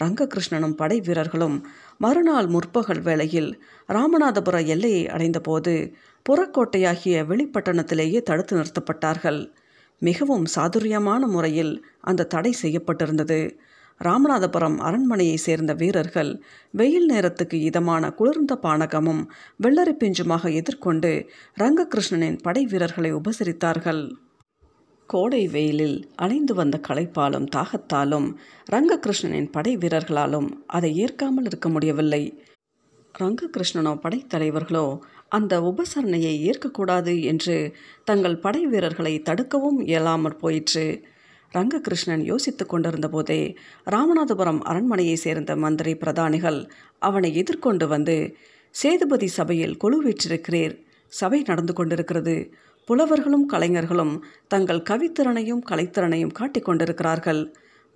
ரங்ககிருஷ்ணனும் 0.00 0.74
படை 0.74 1.00
வீரர்களும் 1.00 1.66
மறுநாள் 1.98 2.46
முற்பகல் 2.46 3.00
வேளையில் 3.00 3.50
ராமநாதபுர 3.88 4.66
எல்லையை 4.66 5.08
அடைந்தபோது 5.08 5.94
புறக்கோட்டையாகிய 6.26 7.16
வெளிப்பட்டணத்திலேயே 7.30 8.22
தடுத்து 8.22 8.54
நிறுத்தப்பட்டார்கள். 8.56 9.40
மிகவும் 9.98 10.44
சாதுரியமான 10.46 11.26
முறையில் 11.26 11.86
அந்த 12.00 12.24
தடை 12.24 12.52
செய்யப்பட்டிருந்தது. 12.62 13.40
ராமநாதபுரம் 14.04 14.76
அரண்மனையை 14.78 15.36
சேர்ந்த 15.36 15.72
வீரர்கள் 15.72 16.32
வெயில் 16.70 17.06
நேரத்துக்கு 17.06 17.60
இதமான 17.60 18.10
குளிர்ந்த 18.10 18.58
பானகமும் 18.62 19.22
வெள்ளரி 19.62 19.94
பிஞ்சுமாக 20.00 20.52
எதிர்கொண்டு 20.52 21.12
ரங்ககிருஷ்ணனின் 21.60 22.38
படை 22.42 22.64
வீரர்களை 22.64 23.14
உபசரித்தார்கள். 23.14 24.02
கோடை 25.08 25.48
வெயிலில் 25.48 25.98
அலைந்து 26.16 26.54
வந்த 26.54 26.80
களைப்பாலும் 26.88 27.48
தாகத்தாலும் 27.56 28.26
ரங்ககிருஷ்ணனின் 28.70 29.50
படை 29.50 29.76
வீரர்களாலும் 29.76 30.48
அதை 30.66 30.90
ஏற்காமல் 30.96 31.44
இருக்க 31.44 31.68
முடியவில்லை. 31.68 32.22
ரங்ககிருஷ்ணனோ 33.14 33.92
படைத்தலைவர்களோ 34.02 34.86
அந்த 35.28 35.54
உபசரணையை 35.60 36.34
ஏற்கக்கூடாது 36.48 37.22
என்று 37.22 37.56
தங்கள் 38.04 38.36
படை 38.36 38.66
வீரர்களை 38.66 39.14
தடுக்கவும் 39.24 39.78
இயலாமற் 39.86 40.40
போயிற்று. 40.40 40.86
ரங்ககிருஷ்ணன் 41.52 42.24
யோசித்து 42.24 42.66
கொண்டிருந்த 42.66 43.08
போதே 43.08 43.40
ராமநாதபுரம் 43.86 44.60
அரண்மனையை 44.60 45.16
சேர்ந்த 45.16 45.52
மந்திரி 45.56 45.94
பிரதானிகள் 45.94 46.60
அவனை 46.98 47.30
எதிர்கொண்டு 47.36 47.86
வந்து 47.88 48.16
சேதுபதி 48.74 49.28
சபையில் 49.28 49.78
கொழுவேற்றிருக்கிறீர் 49.84 50.74
சபை 51.12 51.38
நடந்து 51.42 51.72
கொண்டிருக்கிறது 51.72 52.34
புலவர்களும் 52.88 53.46
கலைஞர்களும் 53.46 54.24
தங்கள் 54.48 54.86
கவித்திறனையும் 54.90 55.62
கலைத்திறனையும் 55.70 56.32
காட்டிக் 56.32 56.64
கொண்டிருக்கிறார்கள் 56.64 57.40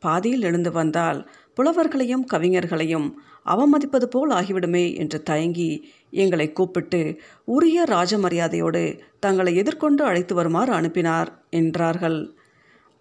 பாதியில் 0.02 0.42
எழுந்து 0.42 0.70
வந்தால் 0.72 1.18
புலவர்களையும் 1.56 2.24
கவிஞர்களையும் 2.32 3.08
அவமதிப்பது 3.46 4.04
போல் 4.04 4.30
ஆகிவிடுமே 4.30 4.84
என்று 4.96 5.18
தயங்கி 5.22 5.70
எங்களை 6.10 6.52
கூப்பிட்டு 6.52 7.00
உரிய 7.44 7.84
ராஜமரியாதையோடு 7.90 8.82
தங்களை 9.20 9.52
எதிர்கொண்டு 9.56 10.04
அழைத்து 10.04 10.34
வருமாறு 10.34 10.72
அனுப்பினார் 10.72 11.30
என்றார்கள். 11.50 12.18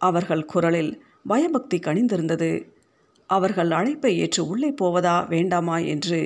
அவர்கள் 0.01 0.43
குரலில் 0.45 0.91
பயபக்தி 1.27 1.79
கணிந்திருந்தது 1.79 2.51
அவர்கள் 3.29 3.71
அழைப்பை 3.71 4.11
ஏற்று 4.17 4.47
உள்ளே 4.47 4.69
போவதா 4.71 5.15
வேண்டாமா 5.27 5.77
என்று 5.77 6.19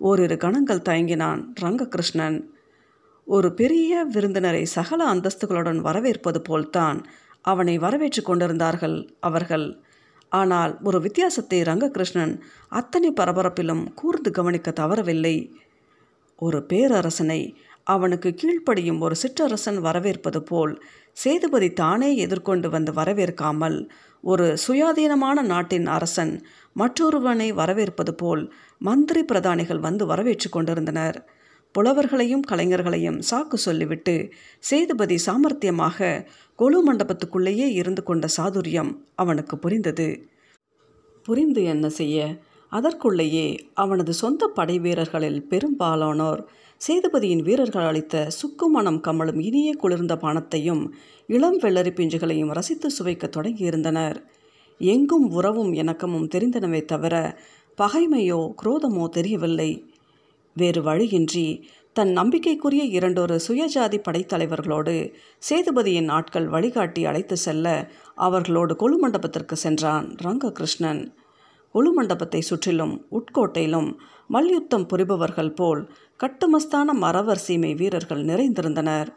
ஓரிரு 0.00 0.36
கணங்கள் 0.36 0.86
தயங்கினான் 0.88 1.42
ரங்ககிருஷ்ணன். 1.60 2.38
ஒரு 3.30 3.48
பெரிய 3.54 4.04
விருந்தினரை 4.04 4.62
சகல 4.66 5.00
அந்தஸ்துகளுடன் 5.14 5.80
வரவேற்பது 5.80 6.40
போல்தான் 6.42 6.98
அவனை 7.44 7.74
வரவேற்று 7.78 8.22
கொண்டிருந்தார்கள் 8.22 8.96
அவர்கள். 9.20 9.66
ஆனால் 10.32 10.72
ஒரு 10.82 10.98
வித்தியாசத்தை 11.00 11.58
ரங்ககிருஷ்ணன் 11.62 12.34
அத்தனை 12.68 13.10
பரபரப்பிலும் 13.20 13.84
கூர்ந்து 13.94 14.30
கவனிக்க 14.30 14.70
தவறவில்லை. 14.70 15.36
ஒரு 16.38 16.58
பேரரசனை 16.68 17.40
அவனுக்கு 17.84 18.30
கீழ்ப்படியும் 18.34 19.00
ஒரு 19.00 19.14
சிற்றரசன் 19.22 19.78
வரவேற்பது 19.78 20.40
போல் 20.42 20.74
சேதுபதி 21.16 21.68
தானே 21.72 22.10
எதிர்கொண்டு 22.16 22.68
வந்து 22.68 22.92
வரவேற்காமல் 22.92 23.78
ஒரு 24.24 24.46
சுயாதீனமான 24.66 25.42
நாட்டின் 25.42 25.86
அரசன் 25.86 26.32
மற்றொருவனை 26.76 27.48
வரவேற்பது 27.52 28.14
போல் 28.14 28.42
மந்திரி 28.80 29.22
பிரதானிகள் 29.22 29.78
வந்து 29.78 30.06
வரவேற்று 30.06 30.48
கொண்டிருந்தனர். 30.50 31.18
புலவர்களையும் 31.78 32.42
கலைஞர்களையும் 32.50 33.22
சாக்கு 33.30 33.54
சொல்லிவிட்டு 33.54 34.32
சேதுபதி 34.58 35.16
சாமர்த்தியமாக 35.26 36.26
கொலு 36.56 36.92
மண்டபத்துக்குள்ளேயே 36.92 37.70
இருந்து 37.72 38.02
கொண்ட 38.02 38.26
சாதுரியம் 38.36 38.96
அவனுக்கு 39.14 39.58
புரிந்தது. 39.58 40.28
புரிந்து 41.22 41.64
என்ன 41.64 41.88
செய்ய? 41.88 42.38
அதற்குள்ளேயே 42.70 43.58
அவனது 43.74 44.12
சொந்த 44.12 44.46
படை 44.46 44.78
வீரர்களில் 44.78 45.48
பெரும்பாலானோர் 45.48 46.46
சேதுபதியின் 46.88 47.42
வீரர்கள் 47.42 47.84
அளித்த 47.84 48.28
சுக்குமணம் 48.30 49.00
கமலும் 49.00 49.40
இனிய 49.40 49.74
குளிர்ந்த 49.74 50.14
பானத்தையும் 50.14 50.88
இளம் 51.26 51.60
வெள்ளரி 51.60 51.90
பிஞ்சுகளையும் 51.94 52.52
ரசித்து 52.52 52.90
சுவைக்க 52.90 53.30
தொடங்கியிருந்தனர். 53.36 54.16
எங்கும் 54.78 55.30
உறவும் 55.30 55.72
இணக்கமும் 55.72 56.28
தெரிந்தனவே 56.34 56.84
தவிர 56.84 57.38
பகைமையோ 57.78 58.52
குரோதமோ 58.62 59.08
தெரியவில்லை. 59.08 59.89
வேறு 60.62 60.80
வழியின்றி 60.82 61.46
தன் 61.96 62.12
நம்பிக்கைக்குரிய 62.18 62.82
இரண்டொரு 62.96 63.36
சுயஜாதி 63.46 63.98
படைத்தலைவர்களோடு 64.06 64.94
சேதுபதியின் 65.48 66.10
ஆட்கள் 66.10 66.46
வழிகாட்டி 66.48 67.02
அழைத்து 67.04 67.36
செல்ல 67.36 67.66
அவர்களோடு 68.26 68.74
கொலுமண்டபத்திற்கு 68.74 69.56
சென்றான் 69.64 70.06
ரங்ககிருஷ்ணன். 70.24 71.02
கொலுமண்டபத்தை 71.74 72.40
சுற்றிலும் 72.40 72.94
உட்கோட்டையிலும் 73.10 73.90
மல்யுத்தம் 74.28 74.86
புரிபவர்கள் 74.92 75.52
போல் 75.54 75.82
கட்டுமஸ்தான 76.20 76.94
மரவர் 77.04 77.42
சீமை 77.46 77.72
வீரர்கள் 77.74 78.22
நிறைந்திருந்தனர். 78.24 79.10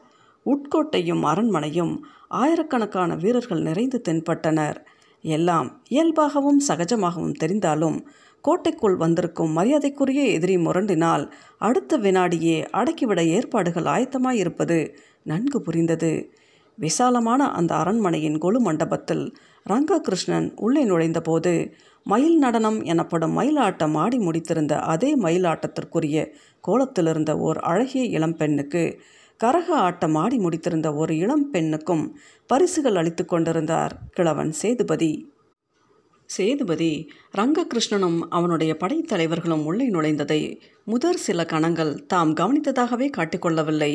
உட்கோட்டையும் 0.46 1.24
அரண்மனையும் 1.32 1.94
ஆயிரக்கணக்கான 2.42 3.12
வீரர்கள் 3.16 3.62
நிறைந்து 3.62 4.00
தென்பட்டனர். 4.08 4.80
எல்லாம் 5.24 5.70
இயல்பாகவும் 5.92 6.62
சகஜமாகவும் 6.68 7.40
தெரிந்தாலும் 7.42 7.98
கோட்டைக்குள் 8.44 8.96
வந்திருக்கும் 8.96 9.52
மரியாதைக்குரிய 9.52 10.22
எதிரி 10.24 10.56
முரண்டினால் 10.58 11.32
அடுத்த 11.58 11.98
வினாடியே 11.98 12.66
அடக்கிவிட 12.72 13.20
ஏற்பாடுகள் 13.28 13.84
ஆயத்தமாயிருப்பது 13.84 14.78
நன்கு 15.24 15.62
புரிந்தது. 15.62 16.34
விசாலமான 16.78 17.52
அந்த 17.52 17.76
அரண்மனையின் 17.76 18.38
கொலு 18.38 18.60
மண்டபத்தில் 18.60 19.36
ரங்ககிருஷ்ணன் 19.70 20.56
உள்ளே 20.56 20.84
நுழைந்தபோது 20.84 21.72
மயில் 22.04 22.38
நடனம் 22.38 22.84
எனப்படும் 22.84 23.38
மயிலாட்டம் 23.40 23.94
ஆடி 23.94 24.18
முடித்திருந்த 24.18 24.74
அதே 24.94 25.16
மயிலாட்டத்திற்குரிய 25.18 26.26
கோலத்திலிருந்த 26.68 27.38
ஓர் 27.38 27.58
அழகிய 27.58 28.20
இளம்பெண்ணுக்கு 28.20 28.84
கரக 29.44 29.70
ஆட்டம் 29.70 30.16
ஆடி 30.16 30.38
முடித்திருந்த 30.38 30.96
ஒரு 30.96 31.18
இளம் 31.18 31.50
பெண்ணுக்கும் 31.50 32.04
பரிசுகள் 32.50 32.96
அளித்து 32.96 33.26
கொண்டிருந்தார் 33.26 33.96
கிழவன் 34.12 34.52
சேதுபதி. 34.52 35.33
சேதுபதி 36.36 37.10
ரங்ககிருஷ்ணனும் 37.38 38.20
அவனுடைய 38.30 38.78
படைத்தலைவர்களும் 38.80 39.64
உள்ளே 39.64 39.92
நுழைந்ததை 39.92 40.62
முதற் 40.86 41.16
சில 41.16 41.46
கணங்கள் 41.46 42.06
தாம் 42.06 42.34
கவனித்ததாகவே 42.34 43.08
காட்டிக்கொள்ளவில்லை. 43.18 43.94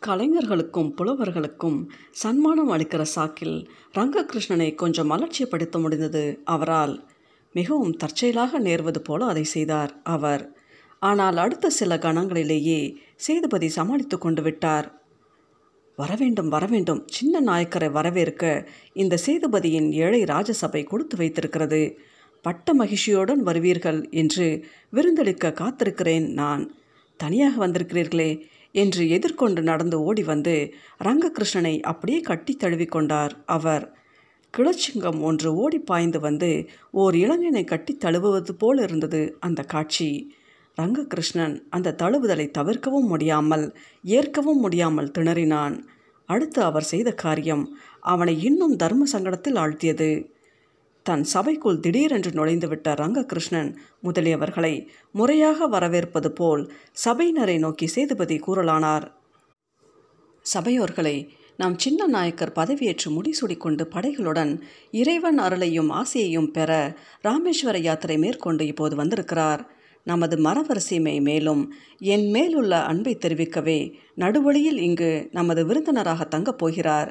கலைஞர்களுக்கும் 0.00 0.94
புலவர்களுக்கும் 0.94 1.78
சன்மானம் 2.10 2.70
அளிக்கிற 2.72 3.04
சாக்கில் 3.14 3.56
ரங்ககிருஷ்ணனை 3.98 4.74
கொஞ்சம் 4.74 5.10
அலட்சியப்படுத்த 5.10 5.80
முடிந்தது 5.80 6.40
அவரால். 6.44 7.08
மிகவும் 7.52 7.96
தற்செயலாக 7.96 8.60
நேர்வது 8.60 8.98
போல 8.98 9.26
அதை 9.26 9.44
செய்தார் 9.44 10.00
அவர். 10.04 10.56
ஆனால் 10.98 11.36
அடுத்த 11.36 11.70
சில 11.70 11.96
கணங்களிலேயே 11.96 12.80
சேதுபதி 13.16 13.68
சமாளித்து 13.68 14.18
கொண்டு 14.18 14.42
விட்டார். 14.42 14.97
வரவேண்டும் 15.98 16.48
வரவேண்டும் 16.48 17.00
சின்ன 17.06 17.40
நாயக்கரை 17.40 17.90
வரவேற்க 17.90 18.42
இந்த 18.92 19.18
சேதுபதியின் 19.26 19.88
ஏழை 19.92 20.20
ராஜசபை 20.24 20.84
கொடுத்து 20.84 21.16
வைத்திருக்கிறது. 21.16 21.80
பட்ட 22.42 22.74
மகிழ்ச்சியுடன் 22.74 23.42
வருவீர்கள் 23.44 24.10
என்று 24.10 24.46
விருந்தளிக்க 24.92 25.52
காத்திருக்கிறேன் 25.60 26.26
நான். 26.32 26.62
தனியாக 27.20 27.66
வந்திருக்கிறீர்களே 27.66 28.30
என்று 28.72 29.08
எதிர்கொண்டு 29.08 29.62
நடந்து 29.62 29.96
ஓடி 30.02 30.22
வந்து 30.22 30.54
ரங்ககிருஷ்ணனை 31.04 31.80
அப்படியே 31.80 32.20
கட்டி 32.20 32.56
தழுவிக்கொண்டார் 32.60 33.34
அவர். 33.56 33.86
கிளச்சிங்கம் 34.54 35.20
ஒன்று 35.20 35.50
ஓடி 35.54 35.78
பாய்ந்து 35.78 36.20
வந்து 36.20 36.50
ஓர் 36.90 37.14
இளைஞனை 37.14 37.64
கட்டி 37.64 37.94
தழுவுவது 38.04 38.52
போல் 38.52 38.82
இருந்தது 38.82 39.22
அந்த 39.40 39.62
காட்சி. 39.62 40.10
ரங்ககிருஷ்ணன் 40.78 41.54
அந்த 41.70 41.94
தழுவுதலை 42.02 42.50
தவிர்க்கவும் 42.50 43.06
முடியாமல் 43.06 43.76
ஏற்கவும் 44.04 44.60
முடியாமல் 44.60 45.12
திணறினான். 45.18 45.76
அடுத்து 46.26 46.62
அவர் 46.62 46.82
செய்த 46.82 47.12
காரியம் 47.12 47.76
அவனை 48.00 48.42
இன்னும் 48.42 48.76
தர்ம 48.76 49.04
சங்கடத்தில் 49.12 49.58
ஆழ்த்தியது. 49.58 50.10
தன் 51.02 51.24
சபைக்குள் 51.24 51.80
திடீரென்று 51.80 52.30
நுழைந்துவிட்ட 52.30 52.88
ரங்ககிருஷ்ணன் 52.94 53.70
முதலியவர்களை 54.02 54.88
முறையாக 55.12 55.66
வரவேற்பது 55.66 56.32
போல் 56.32 56.72
சபையினரை 57.04 57.58
நோக்கி 57.58 57.86
சேதுபதி 57.86 58.36
கூறலானார். 58.38 59.06
சபையோர்களை 60.44 61.16
நாம் 61.56 61.78
சின்ன 61.78 62.06
நாயக்கர் 62.06 62.52
பதவியேற்று 62.52 63.08
முடிசூடிக்கொண்டு 63.08 63.84
படைகளுடன் 63.94 64.52
இறைவன் 64.90 65.38
அருளையும் 65.38 65.90
ஆசையையும் 65.92 66.50
பெற 66.50 66.70
ராமேஸ்வர 67.24 67.76
யாத்திரை 67.78 68.18
மேற்கொண்டு 68.18 68.66
இப்போது 68.66 68.96
வந்திருக்கிறார். 68.96 69.62
நமது 70.10 70.36
மரவரிசைமை 70.46 71.14
மேலும் 71.28 71.62
என் 72.14 72.26
மேலுள்ள 72.34 72.74
அன்பை 72.90 73.14
தெரிவிக்கவே 73.24 73.80
நடுவழியில் 74.14 74.78
இங்கு 74.88 75.10
நமது 75.32 75.62
விருந்தினராக 75.66 76.24
தங்கப் 76.34 76.58
போகிறார். 76.58 77.10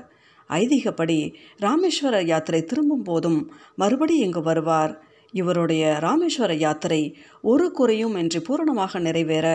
ஐதீகப்படி 0.49 1.19
ராமேஸ்வர 1.61 2.15
யாத்திரை 2.25 2.61
திரும்பும் 2.63 3.03
போதும் 3.03 3.39
மறுபடி 3.75 4.15
இங்கு 4.17 4.41
வருவார். 4.41 4.93
இவருடைய 5.33 5.83
ராமேஸ்வர 6.05 6.51
யாத்திரை 6.57 7.01
ஒரு 7.41 7.65
குறையும் 7.71 8.15
என்று 8.15 8.39
பூரணமாக 8.41 8.99
நிறைவேற 8.99 9.47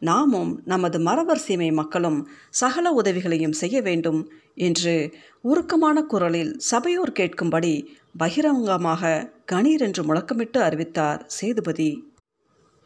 நாமும் 0.00 0.50
நமது 0.64 0.98
மரவர் 0.98 1.42
சீமை 1.46 1.70
மக்களும் 1.72 2.18
சகல 2.60 2.90
உதவிகளையும் 3.00 3.58
செய்ய 3.60 3.76
வேண்டும் 3.80 4.20
என்று 4.68 4.94
உருக்கமான 5.44 6.02
குரலில் 6.02 6.52
சபையோர் 6.70 7.16
கேட்கும்படி 7.18 7.74
பகிரங்கமாக 8.18 9.12
கணீர் 9.52 9.84
என்று 9.86 10.04
முழக்கமிட்டு 10.04 10.60
அறிவித்தார் 10.68 11.22
சேதுபதி. 11.38 11.90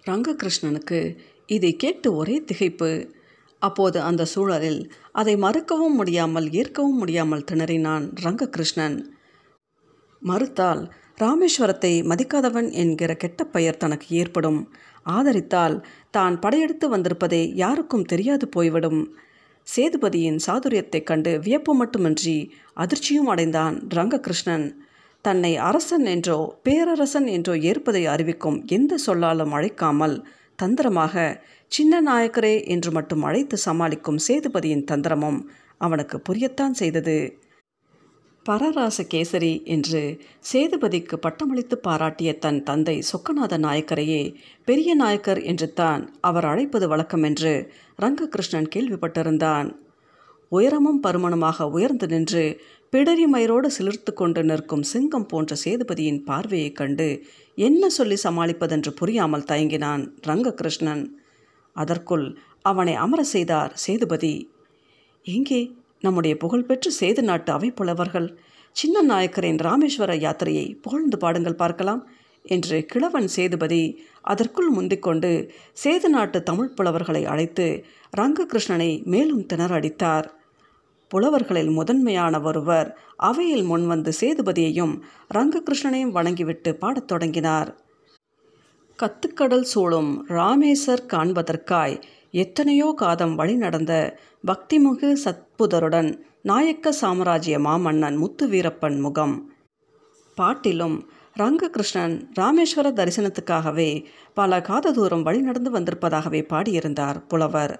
ரங்ககிருஷ்ணனுக்கு 0.06 1.16
இதை 1.46 1.76
கேட்டு 1.76 2.14
ஒரே 2.14 2.44
திகைப்பு. 2.52 3.12
அப்போது 3.58 4.00
அந்த 4.00 4.24
சூழலில் 4.24 4.92
அதை 5.12 5.36
மறுக்கவும் 5.36 5.94
முடியாமல் 5.94 6.50
ஏற்கவும் 6.50 6.96
முடியாமல் 6.96 7.44
திணறினான் 7.50 8.14
ரங்ககிருஷ்ணன். 8.22 9.04
மறுத்தால் 10.20 10.94
ராமேஸ்வரத்தை 11.20 12.02
மதிக்காதவன் 12.02 12.72
என்கிற 12.72 13.14
கெட்ட 13.14 13.44
பெயர் 13.44 13.76
தனக்கு 13.76 14.16
ஏற்படும். 14.16 14.72
ஆதரித்தால் 15.10 15.84
தான் 16.10 16.38
படையெடுத்து 16.38 16.96
வந்திருப்பதை 16.96 17.54
யாருக்கும் 17.54 18.04
தெரியாது 18.04 18.48
போய்விடும். 18.48 19.16
சேதுபதியின் 19.76 20.38
சாதுரியத்தைக் 20.46 21.02
கண்டு 21.02 21.40
வியப்பு 21.40 21.74
மட்டுமின்றி 21.74 22.52
அதிர்ச்சியும் 22.76 23.26
அடைந்தான் 23.26 23.86
ரங்ககிருஷ்ணன். 23.94 24.72
தன்னை 25.24 25.56
அரசன் 25.58 26.06
என்றோ 26.06 26.36
பேரரசன் 26.62 27.26
என்றோ 27.26 27.54
ஏற்பதை 27.60 28.06
அறிவிக்கும் 28.06 28.58
எந்த 28.66 28.92
சொல்லாலும் 28.96 29.52
அழைக்காமல் 29.52 30.16
தந்திரமாக 30.54 31.14
சின்ன 31.72 32.00
நாயக்கரே 32.00 32.54
என்று 32.64 32.90
மட்டும் 32.90 33.22
அழைத்து 33.22 33.56
சமாளிக்கும் 33.56 34.22
சேதுபதியின் 34.28 34.88
தந்திரமும் 34.90 35.38
அவனுக்கு 35.78 36.16
புரியத்தான் 36.28 36.70
செய்தது. 36.70 37.18
பரராச 38.46 38.98
கேசரி 39.10 39.52
என்று 39.64 40.00
சேதுபதிக்கு 40.52 41.16
பட்டமளித்து 41.16 41.76
பாராட்டிய 41.78 42.30
தன் 42.38 42.60
தந்தை 42.62 42.96
சொக்கநாத 43.12 43.54
நாயக்கரையே 43.58 44.22
பெரிய 44.64 44.94
நாயக்கர் 44.94 45.40
என்று 45.42 45.68
தான் 45.72 46.02
அவர் 46.20 46.44
அழைப்பது 46.44 46.88
வழக்கம் 46.88 47.22
என்று 47.22 47.52
ரங்ககிருஷ்ணன் 48.02 48.72
கேள்விப்பட்டிருந்தான். 48.74 49.68
உயரமும் 50.52 51.02
பருமனுமாக 51.02 51.68
உயர்ந்து 51.70 52.06
நின்று 52.06 52.44
பிடரி 52.92 53.24
மயிரோடு 53.32 53.68
சிலிர்த்து 53.78 54.12
கொண்டு 54.14 54.44
நிற்கும் 54.44 54.82
சிங்கம் 54.82 55.26
போன்ற 55.26 55.56
சேதுபதியின் 55.64 56.24
பார்வையைக் 56.24 56.76
கண்டு 56.76 57.24
என்ன 57.54 57.88
சொல்லி 57.88 58.16
சமாளிப்பதென்று 58.24 58.90
புரியாமல் 58.90 59.42
தயங்கினான் 59.42 60.08
ரங்ககிருஷ்ணன். 60.26 61.04
அதற்குள் 61.72 62.38
அவனை 62.62 62.94
அமர 62.94 63.22
செய்தார் 63.24 63.72
சேதுபதி. 63.74 64.50
எங்கே? 65.22 65.60
நம்முடைய 66.00 66.36
புகழ்பெற்ற 66.36 66.90
சேது 67.00 67.22
நாட்டு 67.22 67.52
அவைப்புலவர்கள் 67.52 68.28
சின்ன 68.76 69.02
நாயக்கரின் 69.02 69.56
ராமேஸ்வர 69.56 70.16
யாத்திரையை 70.16 70.80
புகழ்ந்து 70.82 71.18
பாடுங்கள் 71.18 71.54
பார்க்கலாம் 71.54 72.10
என்று 72.42 72.86
கிழவன் 72.86 73.28
சேதுபதி 73.28 74.00
அதற்குள் 74.22 74.70
முந்திக்கொண்டு 74.70 75.50
சேது 75.84 76.08
நாட்டு 76.08 76.42
தமிழ் 76.42 76.74
புலவர்களை 76.76 77.24
அழைத்து 77.24 77.84
ரங்ககிருஷ்ணனை 78.16 79.04
மேலும் 79.04 79.46
திணறடித்தார். 79.54 80.28
புலவர்களில் 81.10 81.70
முதன்மையான 81.70 82.40
ஒருவர். 82.40 82.88
அவையில் 83.16 83.64
முன்வந்து 83.70 84.12
சேதுபதியையும் 84.20 84.94
ரங்ககிருஷ்ணனையும் 85.34 86.10
வணங்கிவிட்டு 86.10 86.76
பாடத் 86.76 87.08
தொடங்கினார். 87.08 87.70
கத்துக்கடல் 88.98 89.68
சூழும் 89.72 90.10
ராமேசர் 90.28 91.06
காண்பதற்காய் 91.12 92.02
எத்தனையோ 92.30 92.92
காதம் 92.96 93.34
வழி 93.34 93.56
நடந்த 93.56 94.18
பக்திமுகு 94.46 95.16
சத்புதருடன் 95.24 96.10
நாயக்க 96.42 96.92
சாம்ராஜ்ய 96.92 97.58
மாமன்னன் 97.58 98.16
முத்து 98.16 98.48
வீரப்பன் 98.48 99.00
முகம். 99.00 99.52
பாட்டிலும் 100.34 101.10
ரங்ககிருஷ்ணன் 101.38 102.14
ராமேஸ்வர 102.40 102.90
தரிசனத்துக்காகவே 102.92 104.04
பல 104.34 104.60
காத 104.60 104.92
தூரம் 104.92 105.22
வழி 105.22 105.40
நடந்து 105.40 105.70
வந்திருப்பதாகவே 105.70 106.42
பாடியிருந்தார் 106.48 107.26
புலவர். 107.28 107.74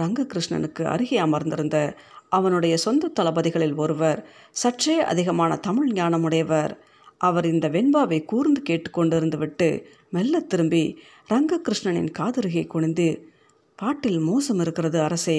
ரங்ககிருஷ்ணனுக்கு 0.00 0.82
அருகே 0.84 1.16
அமர்ந்திருந்த 1.16 1.96
அவனுடைய 2.38 2.74
சொந்த 2.76 3.10
தளபதிகளில் 3.20 3.76
ஒருவர் 3.76 4.20
சற்றே 4.62 4.96
அதிகமான 5.12 5.56
தமிழ் 5.56 5.90
ஞானமுடையவர். 5.90 6.72
அவர் 7.20 7.46
இந்த 7.46 7.66
வெண்பாவை 7.68 8.18
கூர்ந்து 8.24 8.60
கேட்டுக்கொண்டிருந்து 8.62 9.36
விட்டு 9.36 9.68
மெல்ல 10.10 10.40
திரும்பி 10.40 10.84
ரங்ககிருஷ்ணனின் 11.30 12.10
காதருகே 12.18 12.62
குனிந்து 12.66 13.08
பாட்டில் 13.78 14.18
மோசம் 14.18 14.60
இருக்கிறது 14.60 14.98
அரசே 15.00 15.38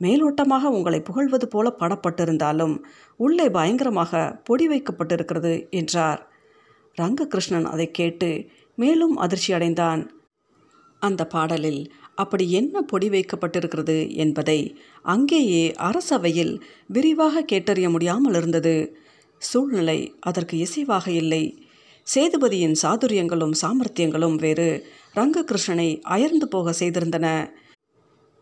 மேலோட்டமாக 0.00 0.70
உங்களை 0.76 1.00
புகழ்வது 1.00 1.46
போல 1.48 1.66
பாடப்பட்டிருந்தாலும் 1.78 2.74
உள்ளே 3.16 3.46
பயங்கரமாக 3.50 4.22
பொடி 4.44 4.64
வைக்கப்பட்டிருக்கிறது 4.68 5.52
என்றார். 5.70 6.20
ரங்ககிருஷ்ணன் 6.98 7.68
அதை 7.74 7.86
கேட்டு 7.90 8.30
மேலும் 8.76 9.14
அதிர்ச்சி 9.24 9.50
அடைந்தான் 9.52 10.02
அந்த 11.02 11.22
பாடலில் 11.26 11.82
அப்படி 12.14 12.50
என்ன 12.50 12.82
பொடி 12.82 13.08
வைக்கப்பட்டிருக்கிறது 13.08 14.14
என்பதை 14.14 14.76
அங்கேயே 15.02 15.74
அரசவையில் 15.78 16.60
விரிவாக 16.86 17.44
கேட்டறிய 17.52 17.90
முடியாமல் 17.90 18.34
இருந்தது. 18.34 18.96
சூழ்நிலை 19.38 20.14
அதற்கு 20.20 20.56
இசைவாக 20.56 21.08
இல்லை. 21.08 21.68
சேதுபதியின் 22.14 22.76
சாதுரியங்களும் 22.82 23.52
சாமர்த்தியங்களும் 23.62 24.36
வேறு 24.36 24.86
ரங்ககிருஷ்ணனை 25.14 26.00
அயர்ந்து 26.02 26.48
போக 26.48 26.70
செய்திருந்தன. 26.70 27.54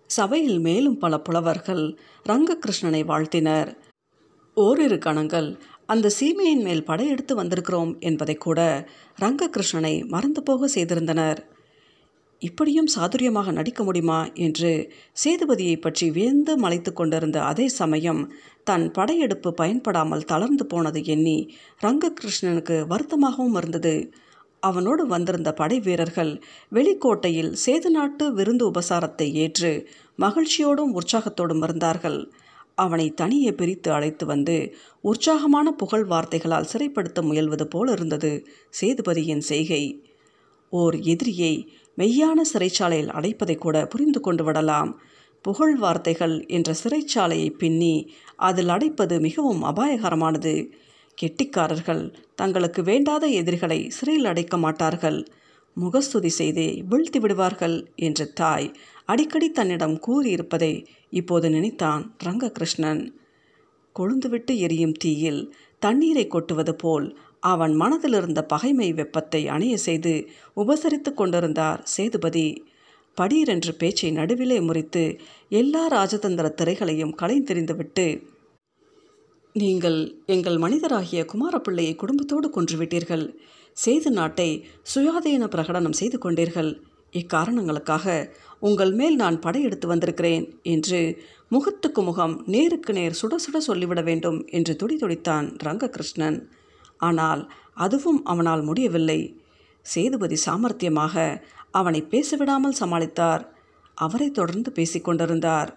சபையில் 0.06 0.58
மேலும் 0.58 0.98
பல 0.98 1.18
புலவர்கள் 1.18 1.98
ரங்ககிருஷ்ணனை 2.28 3.04
வாழ்த்தினர். 3.04 3.78
ஓரிரு 4.54 4.98
கணங்கள் 4.98 5.58
அந்த 5.86 6.10
சீமையின் 6.20 6.62
மேல் 6.62 6.84
படையெடுத்து 6.84 7.42
வந்திருக்கிறோம் 7.42 7.98
என்பதை 7.98 8.34
கூட 8.34 8.88
ரங்ககிருஷ்ணனை 9.20 10.06
மறந்து 10.06 10.42
போக 10.42 10.68
செய்திருந்தனர். 10.68 11.40
இப்படியும் 12.42 12.90
சாதுரியமாக 12.94 13.52
நடிக்க 13.52 13.80
முடியுமா 13.84 14.18
என்று 14.46 14.70
சேதுபதியை 15.24 15.76
பற்றி 15.80 16.06
வியந்து 16.10 16.52
மலைத்து 16.56 16.90
கொண்டிருந்த 16.92 17.38
அதே 17.42 17.66
சமயம் 17.80 18.22
தன் 18.64 18.86
படையெடுப்பு 18.90 19.50
பயன்படாமல் 19.52 20.24
தளர்ந்து 20.24 20.64
போனது 20.66 21.00
எண்ணி 21.04 21.36
ரங்ககிருஷ்ணனுக்கு 21.82 22.76
வருத்தமாகவும் 22.92 23.56
இருந்தது. 23.56 23.94
அவனோடு 24.62 25.02
வந்திருந்த 25.06 25.50
படை 25.52 25.76
வீரர்கள் 25.80 26.32
வெளிக்கோட்டையில் 26.72 27.52
சேது 27.64 27.90
நாட்டு 27.90 28.24
விருந்து 28.32 28.64
உபசாரத்தை 28.70 29.28
ஏற்று 29.44 29.70
மகிழ்ச்சியோடும் 30.18 30.92
உற்சாகத்தோடும் 30.98 31.62
இருந்தார்கள். 31.62 32.18
அவனை 32.74 33.06
தனியே 33.14 33.50
பிரித்து 33.52 33.88
அழைத்து 33.92 34.24
வந்து 34.26 34.56
உற்சாகமான 35.04 35.72
புகழ் 35.72 36.04
வார்த்தைகளால் 36.04 36.70
சிறைப்படுத்த 36.72 37.22
முயல்வது 37.22 37.64
போல் 37.64 37.90
இருந்தது 37.90 38.32
சேதுபதியின் 38.80 39.44
செய்கை. 39.50 39.82
ஓர் 40.72 40.96
எதிரியை 41.12 41.54
மெய்யான 42.00 42.40
சிறைச்சாலையில் 42.52 43.14
அடைப்பதை 43.18 43.56
கூட 43.56 43.86
புரிந்து 43.86 44.20
கொண்டு 44.20 44.44
விடலாம். 44.44 44.92
புகழ் 45.44 45.76
வார்த்தைகள் 45.76 46.36
என்ற 46.46 46.74
சிறைச்சாலையை 46.82 47.50
பின்னி 47.58 47.94
அதில் 48.36 48.68
அடைப்பது 48.68 49.20
மிகவும் 49.20 49.62
அபாயகரமானது. 49.64 50.54
கெட்டிக்காரர்கள் 51.18 52.04
தங்களுக்கு 52.34 52.82
வேண்டாத 52.82 53.26
எதிரிகளை 53.40 53.80
சிறையில் 53.90 54.24
அடைக்க 54.24 54.56
மாட்டார்கள். 54.56 55.20
முகஸ்துதி 55.76 56.28
செய்தே 56.28 56.68
வீழ்த்தி 56.90 57.18
விடுவார்கள் 57.18 57.76
என்று 57.96 58.32
தாய் 58.32 58.68
அடிக்கடி 59.04 59.48
தன்னிடம் 59.50 59.96
கூறியிருப்பதை 60.06 60.72
இப்போது 61.10 61.50
நினைத்தான் 61.50 62.02
ரங்ககிருஷ்ணன். 62.24 63.02
கொழுந்துவிட்டு 63.96 64.54
எரியும் 64.56 64.96
தீயில் 65.04 65.42
தண்ணீரை 65.78 66.26
கொட்டுவது 66.26 66.74
போல் 66.74 67.06
அவன் 67.40 67.74
மனதில் 67.74 68.12
இருந்த 68.12 68.40
பகைமை 68.44 68.92
வெப்பத்தை 68.92 69.48
அணைய 69.48 69.76
செய்து 69.76 70.12
உபசரித்து 70.56 71.14
கொண்டிருந்தார் 71.14 71.80
சேதுபதி. 71.84 72.64
படீரென்று 73.16 73.72
பேச்சை 73.78 74.10
நடுவிலே 74.10 74.58
முறித்து 74.60 75.18
எல்லா 75.48 75.88
ராஜதந்திர 75.88 76.48
திரைகளையும் 76.54 77.16
கலைந்தெறிந்துவிட்டு 77.22 78.22
நீங்கள் 79.52 80.22
எங்கள் 80.26 80.56
மனிதராகிய 80.56 81.20
குமாரப்பிள்ளையை 81.32 81.94
குடும்பத்தோடு 81.94 82.48
கொன்றுவிட்டீர்கள். 82.48 83.24
சேது 83.84 84.10
நாட்டை 84.10 84.48
சுயாதீன 84.94 85.44
பிரகடனம் 85.46 85.98
செய்து 86.00 86.18
கொண்டீர்கள். 86.18 86.70
இக்காரணங்களுக்காக 87.12 88.32
உங்கள் 88.60 88.92
மேல் 88.92 89.16
நான் 89.16 89.40
படையெடுத்து 89.40 89.86
வந்திருக்கிறேன் 89.88 90.44
என்று 90.62 91.00
முகத்துக்கு 91.48 92.02
முகம் 92.02 92.44
நேருக்கு 92.46 92.92
நேர் 92.92 93.18
சுட 93.22 93.34
சுட 93.46 93.58
சொல்லிவிட 93.58 94.02
வேண்டும் 94.02 94.46
என்று 94.46 94.76
துடிதுடித்தான் 94.82 95.46
ரங்ககிருஷ்ணன். 95.64 96.38
ஆனால் 97.00 97.42
அதுவும் 97.74 98.20
அவனால் 98.24 98.62
முடியவில்லை. 98.62 99.20
சேதுபதி 99.86 100.36
சாமர்த்தியமாக 100.46 101.14
அவனை 101.70 102.00
பேசவிடாமல் 102.10 102.78
சமாளித்தார். 102.80 103.42
அவரை 103.94 104.30
தொடர்ந்து 104.30 104.70
பேசிக்கொண்டிருந்தார் 104.74 105.70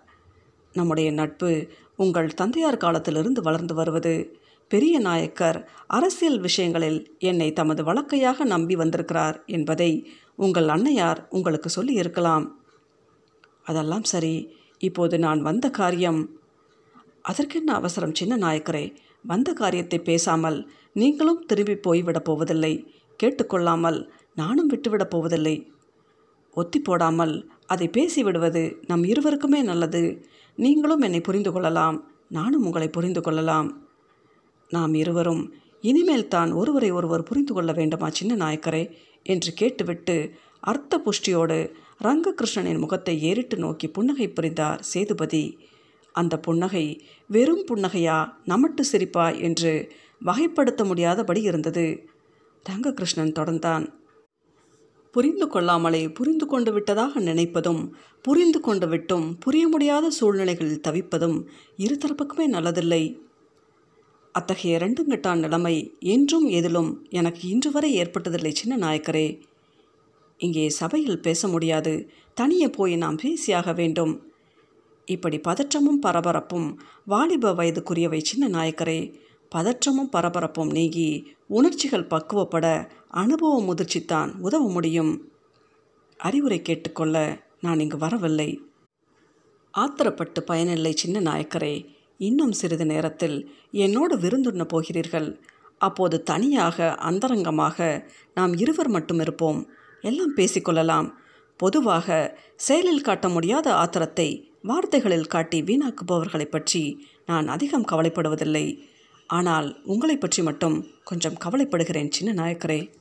நம்முடைய 0.75 1.11
நட்பு 1.11 1.49
உங்கள் 1.95 2.29
தந்தையார் 2.33 2.77
காலத்திலிருந்து 2.77 3.41
வளர்ந்து 3.41 3.73
வருவது. 3.73 4.13
பெரிய 4.71 4.99
நாயக்கர் 4.99 5.57
அரசியல் 5.87 6.39
விஷயங்களில் 6.39 6.99
என்னை 7.19 7.53
தமது 7.53 7.81
வழக்கையாக 7.83 8.43
நம்பி 8.43 8.75
வந்திருக்கிறார் 8.75 9.37
என்பதை 9.45 9.91
உங்கள் 10.35 10.67
அன்னையார் 10.67 11.19
உங்களுக்கு 11.29 11.69
சொல்லி 11.69 11.93
இருக்கலாம். 11.93 12.45
அதெல்லாம் 13.63 14.03
சரி. 14.03 14.35
இப்போது 14.77 15.19
நான் 15.19 15.41
வந்த 15.41 15.69
காரியம். 15.69 16.21
அதற்கென்ன 17.21 17.73
அவசரம் 17.73 18.15
சின்ன 18.15 18.37
நாயக்கரே? 18.37 18.85
வந்த 19.25 19.49
காரியத்தை 19.53 19.99
பேசாமல் 19.99 20.57
நீங்களும் 20.93 21.45
திரும்பி 21.45 21.73
போய்விடப் 21.73 22.23
போவதில்லை 22.23 22.93
கேட்டுக்கொள்ளாமல் 23.23 24.09
நானும் 24.35 24.69
விட்டுவிடப் 24.69 25.09
போவதில்லை 25.09 25.71
ஒத்தி 26.53 26.79
போடாமல் 26.79 27.49
அதை 27.65 27.89
பேசிவிடுவது 27.97 28.75
நம் 28.87 29.03
இருவருக்குமே 29.03 29.61
நல்லது. 29.61 30.25
நீங்களும் 30.55 31.01
என்னை 31.01 31.21
புரிந்து 31.21 31.51
கொள்ளலாம். 31.51 32.11
நானும் 32.29 32.65
உங்களை 32.65 32.87
புரிந்து 32.87 33.21
கொள்ளலாம். 33.21 33.87
நாம் 34.69 34.93
இருவரும் 34.93 35.53
இனிமேல் 35.81 36.27
தான் 36.27 36.51
ஒருவரை 36.51 36.91
ஒருவர் 36.91 37.23
புரிந்து 37.23 37.53
கொள்ள 37.53 37.71
வேண்டுமா 37.71 38.09
சின்ன 38.09 38.35
நாயக்கரே? 38.45 38.91
என்று 39.23 39.53
கேட்டுவிட்டு 39.53 40.33
அர்த்த 40.59 41.01
புஷ்டியோடு 41.05 41.73
ரங்ககிருஷ்ணனின் 42.03 42.79
முகத்தை 42.79 43.21
ஏறிட்டு 43.21 43.57
நோக்கி 43.57 43.87
புன்னகை 43.87 44.27
புரிந்தார் 44.27 44.81
சேதுபதி. 44.81 45.57
அந்த 46.11 46.39
புன்னகை 46.39 47.05
வெறும் 47.27 47.65
புன்னகையா? 47.65 48.29
நமட்டு 48.45 48.83
சிரிப்பா? 48.83 49.29
என்று 49.29 49.91
வகைப்படுத்த 50.25 50.85
முடியாதபடி 50.85 51.41
இருந்தது. 51.41 52.09
ரங்ககிருஷ்ணன் 52.69 53.35
தொடர்ந்தான். 53.39 53.85
புரிந்து 55.11 55.47
கொள்ளாமலே 55.47 56.09
புரிந்து 56.09 56.45
கொண்டு 56.45 56.73
விட்டதாக 56.73 57.19
நினைப்பதும் 57.19 57.91
புரிந்து 58.21 58.59
கொண்டு 58.59 58.87
விட்டும் 58.87 59.37
புரிய 59.37 59.67
முடியாத 59.67 60.09
சூழ்நிலைகளில் 60.09 60.81
தவிப்பதும் 60.87 61.45
இருதரப்புக்குமே 61.77 62.47
நல்லதில்லை. 62.51 63.19
அத்தகைய 64.31 64.77
ரெண்டுங்கட்டான் 64.77 65.39
நிலைமை 65.39 65.95
என்றும் 65.99 66.45
எதிலும் 66.47 67.05
எனக்கு 67.09 67.47
இன்று 67.47 67.71
வரை 67.71 68.01
ஏற்பட்டதில்லை 68.01 68.49
சின்ன 68.49 68.87
நாயக்கரே. 68.87 69.41
இங்கே 70.37 70.69
சபையில் 70.69 71.21
பேச 71.21 71.47
முடியாது. 71.47 72.09
தனியே 72.33 72.69
போய் 72.69 72.95
நாம் 72.95 73.17
பேசியாக 73.17 73.75
வேண்டும். 73.75 74.31
இப்படி 75.05 75.37
பதற்றமும் 75.37 76.01
பரபரப்பும் 76.01 76.79
வாலிப 77.05 77.53
வயதுக்குரியவை 77.53 78.19
சின்ன 78.21 78.47
நாயக்கரே. 78.49 79.13
பதற்றமும் 79.53 80.11
பரபரப்பும் 80.11 80.71
நீங்கி 80.71 81.07
உணர்ச்சிகள் 81.47 82.07
பக்குவப்பட 82.07 82.67
அனுபவ 83.07 83.55
முதிர்ச்சித்தான் 83.61 84.29
உதவ 84.39 84.69
முடியும். 84.69 85.11
அறிவுரை 86.19 86.61
கேட்டுக்கொள்ள 86.61 87.17
நான் 87.61 87.79
இங்கு 87.79 87.97
வரவில்லை. 87.97 88.49
ஆத்திரப்பட்டு 89.73 90.39
பயனில்லை 90.39 90.91
சின்ன 90.91 91.19
நாயக்கரே 91.19 91.75
இன்னும் 92.17 92.51
சிறிது 92.51 92.85
நேரத்தில் 92.85 93.37
என்னோடு 93.71 94.15
விருந்துண்ண 94.17 94.63
போகிறீர்கள். 94.63 95.29
அப்போது 95.77 96.23
தனியாக 96.23 96.97
அந்தரங்கமாக 97.01 98.07
நாம் 98.33 98.53
இருவர் 98.53 98.89
மட்டும் 98.89 99.19
இருப்போம். 99.19 99.59
எல்லாம் 100.01 100.35
பேசிக்கொள்ளலாம் 100.35 101.09
பொதுவாக 101.59 102.37
செயலில் 102.55 103.01
காட்ட 103.01 103.29
முடியாத 103.29 103.67
ஆத்திரத்தை 103.73 104.29
வார்த்தைகளில் 104.61 105.27
காட்டி 105.27 105.61
வீணாக்குபவர்களை 105.61 106.45
பற்றி 106.45 106.83
நான் 107.25 107.47
அதிகம் 107.47 107.89
கவலைப்படுவதில்லை. 107.91 108.65
ஆனால் 109.27 109.81
உங்களை 109.83 110.17
பற்றி 110.17 110.43
மட்டும் 110.43 110.87
கொஞ்சம் 111.03 111.37
கவலைப்படுகிறேன் 111.45 112.11
சின்ன 112.11 112.43
நாயக்கரே. 112.43 112.93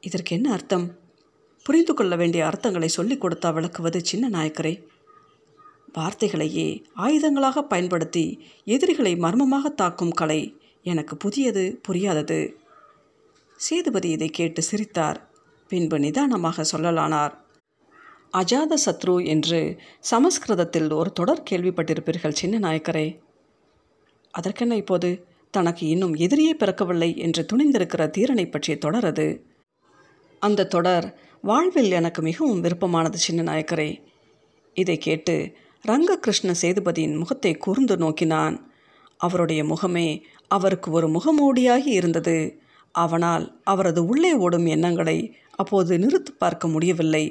இதற்கு 0.00 0.36
என்ன 0.36 0.52
அர்த்தம்? 0.52 0.98
புரிந்து 1.62 1.94
கொள்ள 1.94 2.16
வேண்டிய 2.16 2.44
அர்த்தங்களை 2.44 2.86
சொல்லிக் 2.86 3.24
கொடுத்தா 3.24 3.52
விளக்குவது 3.52 4.04
சின்ன 4.04 4.28
நாயக்கரே. 4.30 4.82
வார்த்தைகளையே 5.98 6.84
ஆயுதங்களாக 6.96 7.58
பயன்படுத்தி 7.58 8.44
எதிரிகளை 8.64 9.16
மர்மமாக 9.16 9.68
தாக்கும் 9.68 10.10
கலை 10.10 10.60
எனக்கு 10.82 11.16
புதியது 11.16 11.80
புரியாதது. 11.82 12.56
சேதுபதி 13.56 14.10
இதை 14.10 14.28
கேட்டு 14.28 14.62
சிரித்தார். 14.62 15.30
பின்பு 15.68 15.98
நிதானமாக 15.98 16.64
சொல்லலானார். 16.72 17.32
அஜாத 18.32 18.74
சத்ரு 18.86 19.26
என்று 19.26 19.80
சமஸ்கிருதத்தில் 20.00 20.90
ஒரு 20.90 21.12
தொடர் 21.12 21.42
கேள்விப்பட்டிருப்பீர்கள் 21.50 22.32
சின்ன 22.32 22.58
நாயக்கரே. 22.68 23.24
அதற்கென்ன 24.36 24.76
இப்போது? 24.76 25.10
தனக்கு 25.50 25.86
இன்னும் 25.86 26.14
எதிரியே 26.14 26.52
பிறக்கவில்லை 26.58 27.10
என்று 27.16 27.42
துணிந்திருக்கிற 27.52 28.02
தீரனை 28.18 28.50
பற்றிய 28.50 28.74
தொடர் 28.78 29.04
அது 29.04 29.26
அந்த 30.42 30.66
தொடர் 30.66 31.06
வாழ்வில் 31.42 31.90
எனக்கு 31.90 32.20
மிகவும் 32.22 32.60
விருப்பமானது 32.60 33.18
சின்ன 33.18 33.40
நாயக்கரே. 33.42 33.90
இதை 34.76 34.96
கேட்டு 34.98 35.34
ரங்ககிருஷ்ண 35.84 36.54
சேதுபதியின் 36.62 37.18
முகத்தை 37.18 37.52
கூர்ந்து 37.56 37.94
நோக்கினான். 37.96 38.56
அவருடைய 39.20 39.60
முகமே 39.64 40.08
அவருக்கு 40.48 40.88
ஒரு 40.90 41.08
முகமூடியாகி 41.08 41.92
இருந்தது. 42.00 42.36
அவனால் 42.94 43.60
அவரது 43.64 44.00
உள்ளே 44.04 44.32
ஓடும் 44.34 44.66
எண்ணங்களை 44.66 45.18
அப்போது 45.54 45.92
நிறுத்து 45.98 46.32
பார்க்க 46.38 46.68
முடியவில்லை. 46.68 47.24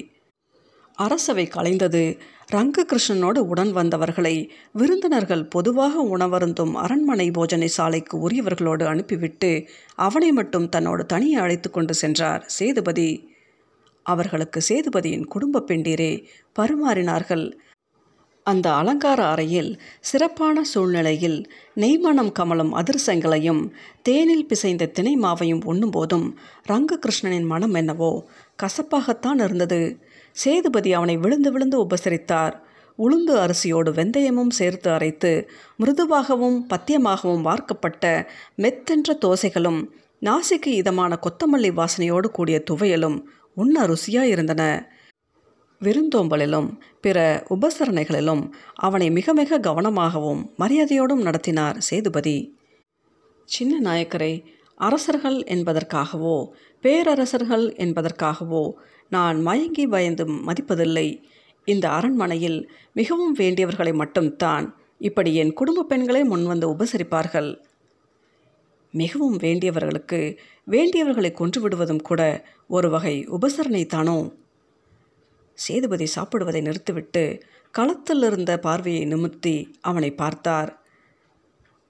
அரசவை 0.96 1.46
கலைந்தது. 1.46 2.20
ரங்ககிருஷ்ணனோடு 2.54 3.38
உடன் 3.38 3.72
வந்தவர்களை 3.72 4.52
விருந்தினர்கள் 4.72 5.46
பொதுவாக 5.46 6.18
உணவருந்தும் 6.18 6.74
அரண்மனை 6.74 7.32
போஜனை 7.32 7.66
சாலைக்கு 7.66 8.30
உரியவர்களோடு 8.30 8.84
அனுப்பிவிட்டு 8.84 9.68
அவனை 9.96 10.32
மட்டும் 10.32 10.70
தன்னோடு 10.70 11.06
தனியே 11.06 11.36
அழைத்து 11.36 11.72
கொண்டு 11.72 11.94
சென்றார் 11.94 12.44
சேதுபதி. 12.46 13.30
அவர்களுக்கு 14.04 14.62
சேதுபதியின் 14.70 15.26
குடும்ப 15.26 15.64
பெண்டீரே 15.68 16.26
பருமாறினார்கள். 16.60 17.58
அந்த 18.44 18.74
அலங்கார 18.74 19.26
அறையில் 19.26 19.82
சிறப்பான 20.00 20.64
சூழ்நிலையில் 20.64 21.52
நெய்மணம் 21.76 22.32
கமலம் 22.32 22.74
அதிர்சங்களையும் 22.76 23.72
தேனில் 24.02 24.48
பிசைந்த 24.48 24.86
தினை 24.88 25.16
மாவையும் 25.16 25.64
உண்ணும்போதும் 25.66 26.28
ரங்ககிருஷ்ணனின் 26.70 27.46
மனம் 27.46 27.74
என்னவோ 27.74 28.30
கசப்பாகத்தான் 28.64 29.42
இருந்தது. 29.44 30.00
சேதுபதி 30.36 30.94
அவனை 30.94 31.16
விழுந்து 31.18 31.50
விழுந்து 31.52 31.78
உபசரித்தார். 31.86 32.56
உளுந்து 33.00 33.34
அரிசியோடு 33.44 33.90
வெந்தயமும் 33.92 34.52
சேர்த்து 34.60 34.90
அரைத்து 34.92 35.32
மிருதுவாகவும் 35.80 36.58
பத்தியமாகவும் 36.74 37.42
வார்க்கப்பட்ட 37.42 38.04
மெத்தென்ற 38.58 39.16
தோசைகளும் 39.26 39.80
நாசிக்கு 40.22 40.72
இதமான 40.82 41.14
கொத்தமல்லி 41.26 41.72
வாசனையோடு 41.80 42.28
கூடிய 42.28 42.58
துவையலும் 42.72 43.18
உண்ண 43.56 43.86
ருசியாக 43.86 44.32
இருந்தன. 44.34 44.64
விருந்தோம்பலிலும் 45.82 46.70
பிற 47.02 47.18
உபசரணைகளிலும் 47.50 48.44
அவனை 48.76 49.08
மிக 49.12 49.34
மிக 49.34 49.60
கவனமாகவும் 49.60 50.42
மரியாதையோடும் 50.60 51.26
நடத்தினார் 51.28 51.80
சேதுபதி. 51.80 52.38
சின்ன 53.50 53.80
நாயக்கரை 53.80 54.34
அரசர்கள் 54.78 55.38
என்பதற்காகவோ 55.54 56.38
பேரரசர்கள் 56.84 57.66
என்பதற்காகவோ 57.76 58.64
நான் 59.10 59.42
மயங்கி 59.42 59.88
பயந்து 59.88 60.26
மதிப்பதில்லை. 60.28 61.22
இந்த 61.66 61.90
அரண்மனையில் 61.90 62.72
மிகவும் 62.94 63.36
வேண்டியவர்களை 63.36 63.94
மட்டும்தான் 63.94 64.76
இப்படி 65.00 65.36
என் 65.36 65.54
குடும்ப 65.54 65.84
பெண்களே 65.84 66.24
முன்வந்து 66.24 66.66
உபசரிப்பார்கள். 66.66 67.58
மிகவும் 68.92 69.38
வேண்டியவர்களுக்கு 69.38 70.38
வேண்டியவர்களை 70.70 71.32
கொன்று 71.32 71.62
விடுவதும் 71.62 72.02
கூட 72.02 72.48
ஒரு 72.68 72.90
வகை 72.90 73.28
உபசரணை 73.28 73.86
தானோ? 73.86 74.34
சேதுபதி 75.54 76.08
சாப்பிடுவதை 76.16 76.62
நிறுத்திவிட்டு 76.62 77.44
களத்தில் 77.72 78.24
இருந்த 78.24 78.60
பார்வையை 78.60 79.06
நிமிர்த்தி 79.06 79.78
அவனை 79.82 80.12
பார்த்தார். 80.12 80.84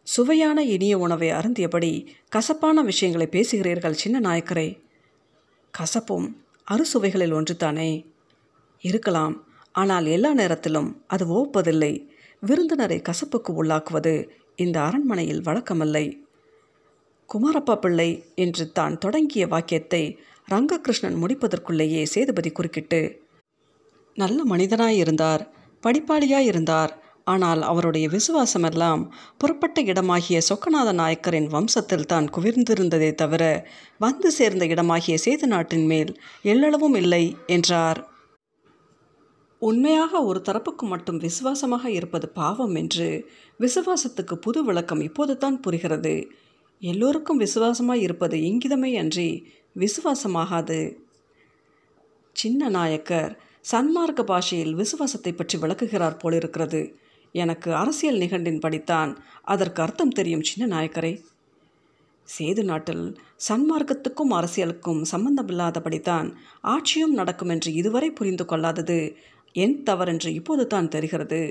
சுவையான 0.03 0.63
இனிய 0.63 0.97
உணவை 0.97 1.31
அருந்தியபடி 1.31 2.07
கசப்பான 2.29 2.81
விஷயங்களை 2.83 3.27
பேசுகிறீர்கள் 3.31 3.91
சின்ன 3.91 4.19
நாயக்கரே. 4.19 4.81
கசப்பும் 5.77 6.27
அறுசுவைகளில் 6.71 7.33
ஒன்றுதானே? 7.33 8.05
இருக்கலாம். 8.81 9.45
ஆனால் 9.71 10.05
எல்லா 10.05 10.33
நேரத்திலும் 10.33 11.03
அது 11.07 11.25
ஓப்பதில்லை. 11.25 12.07
விருந்தினரை 12.39 13.01
கசப்புக்கு 13.01 13.51
உள்ளாக்குவது 13.63 14.29
இந்த 14.55 14.81
அரண்மனையில் 14.81 15.41
வழக்கமில்லை. 15.41 16.23
குமாரப்பா 17.33 17.75
பிள்ளை 17.75 18.25
என்று 18.35 18.71
தான் 18.71 18.97
தொடங்கிய 18.97 19.47
வாக்கியத்தை 19.47 20.19
ரங்ககிருஷ்ணன் 20.51 21.21
முடிப்பதற்குள்ளேயே 21.21 22.03
சேதுபதி 22.03 22.51
குறுக்கிட்டு 22.51 23.23
நல்ல 24.13 24.43
மனிதனாயிருந்தார் 24.43 25.43
இருந்தார் 25.83 26.39
இருந்தார் 26.41 27.04
ஆனால் 27.27 27.61
அவருடைய 27.61 28.05
விசுவாசமெல்லாம் 28.07 29.03
புறப்பட்ட 29.37 29.81
இடமாகிய 29.81 30.39
சொக்கநாத 30.49 30.89
நாயக்கரின் 30.93 31.49
வம்சத்தில் 31.53 32.05
தான் 32.05 32.27
குவிர்ந்திருந்ததே 32.35 33.11
தவிர 33.15 33.43
வந்து 33.99 34.29
சேர்ந்த 34.31 34.65
இடமாகிய 34.65 35.15
சேது 35.25 35.47
நாட்டின் 35.47 35.85
மேல் 35.85 36.11
எள்ளளவும் 36.43 36.97
இல்லை 37.01 37.23
என்றார். 37.47 37.99
உண்மையாக 39.61 40.21
ஒரு 40.23 40.39
தரப்புக்கு 40.47 40.85
மட்டும் 40.87 41.17
விசுவாசமாக 41.17 41.85
இருப்பது 41.89 42.27
பாவம் 42.29 42.75
என்று 42.75 43.07
விசுவாசத்துக்கு 43.59 44.35
புது 44.35 44.61
விளக்கம் 44.63 45.01
இப்போது 45.01 45.35
தான் 45.37 45.57
புரிகிறது. 45.59 46.15
எல்லோருக்கும் 46.81 47.41
விசுவாசமாய் 47.41 48.03
இருப்பது 48.07 48.37
இங்கிதமே 48.49 48.91
அன்றி 48.97 49.29
விசுவாசமாகாது. 49.75 50.79
சின்ன 52.35 52.69
நாயக்கர் 52.69 53.33
சன்மார்க்க 53.71 54.23
பாஷையில் 54.23 54.73
விசுவாசத்தை 54.75 55.31
பற்றி 55.33 55.57
விளக்குகிறார் 55.57 56.21
போலிருக்கிறது. 56.23 56.81
எனக்கு 57.43 57.69
அரசியல் 57.75 58.21
நிகண்டின் 58.23 58.63
படித்தான். 58.65 59.11
அதற்கு 59.53 59.81
அர்த்தம் 59.81 60.15
தெரியும் 60.19 60.47
சின்ன 60.49 60.63
நாயக்கரே. 60.75 61.13
சேது 62.27 62.63
நாட்டில் 62.63 63.05
சன்மார்க்கத்துக்கும் 63.47 64.33
அரசியலுக்கும் 64.37 65.01
சம்பந்தமில்லாதபடித்தான் 65.11 66.29
ஆட்சியும் 66.73 67.17
நடக்கும் 67.19 67.49
என்று 67.49 67.69
இதுவரை 67.73 68.09
புரிந்து 68.11 68.45
கொள்ளாதது 68.45 68.99
என் 69.63 69.75
தவறென்று 69.83 70.29
இப்போது 70.33 70.63
தான் 70.67 70.91
தெரிகிறது. 70.95 71.41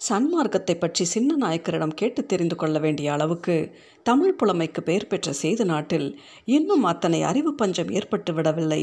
சன்மார்க்கத்தை 0.00 0.74
பற்றி 0.78 1.04
சின்ன 1.04 1.36
நாயக்கரிடம் 1.36 1.94
கேட்டு 2.00 2.22
தெரிந்து 2.26 2.56
கொள்ள 2.56 2.78
வேண்டிய 2.78 3.12
அளவுக்கு 3.12 3.56
தமிழ் 4.02 4.36
புலமைக்கு 4.40 4.80
பெயர் 4.82 5.06
பெற்ற 5.06 5.32
சேது 5.42 5.64
நாட்டில் 5.64 6.08
இன்னும் 6.56 6.84
அத்தனை 6.84 7.20
அறிவு 7.22 7.52
பஞ்சம் 7.54 7.92
ஏற்பட்டு 7.98 8.32
விடவில்லை. 8.34 8.82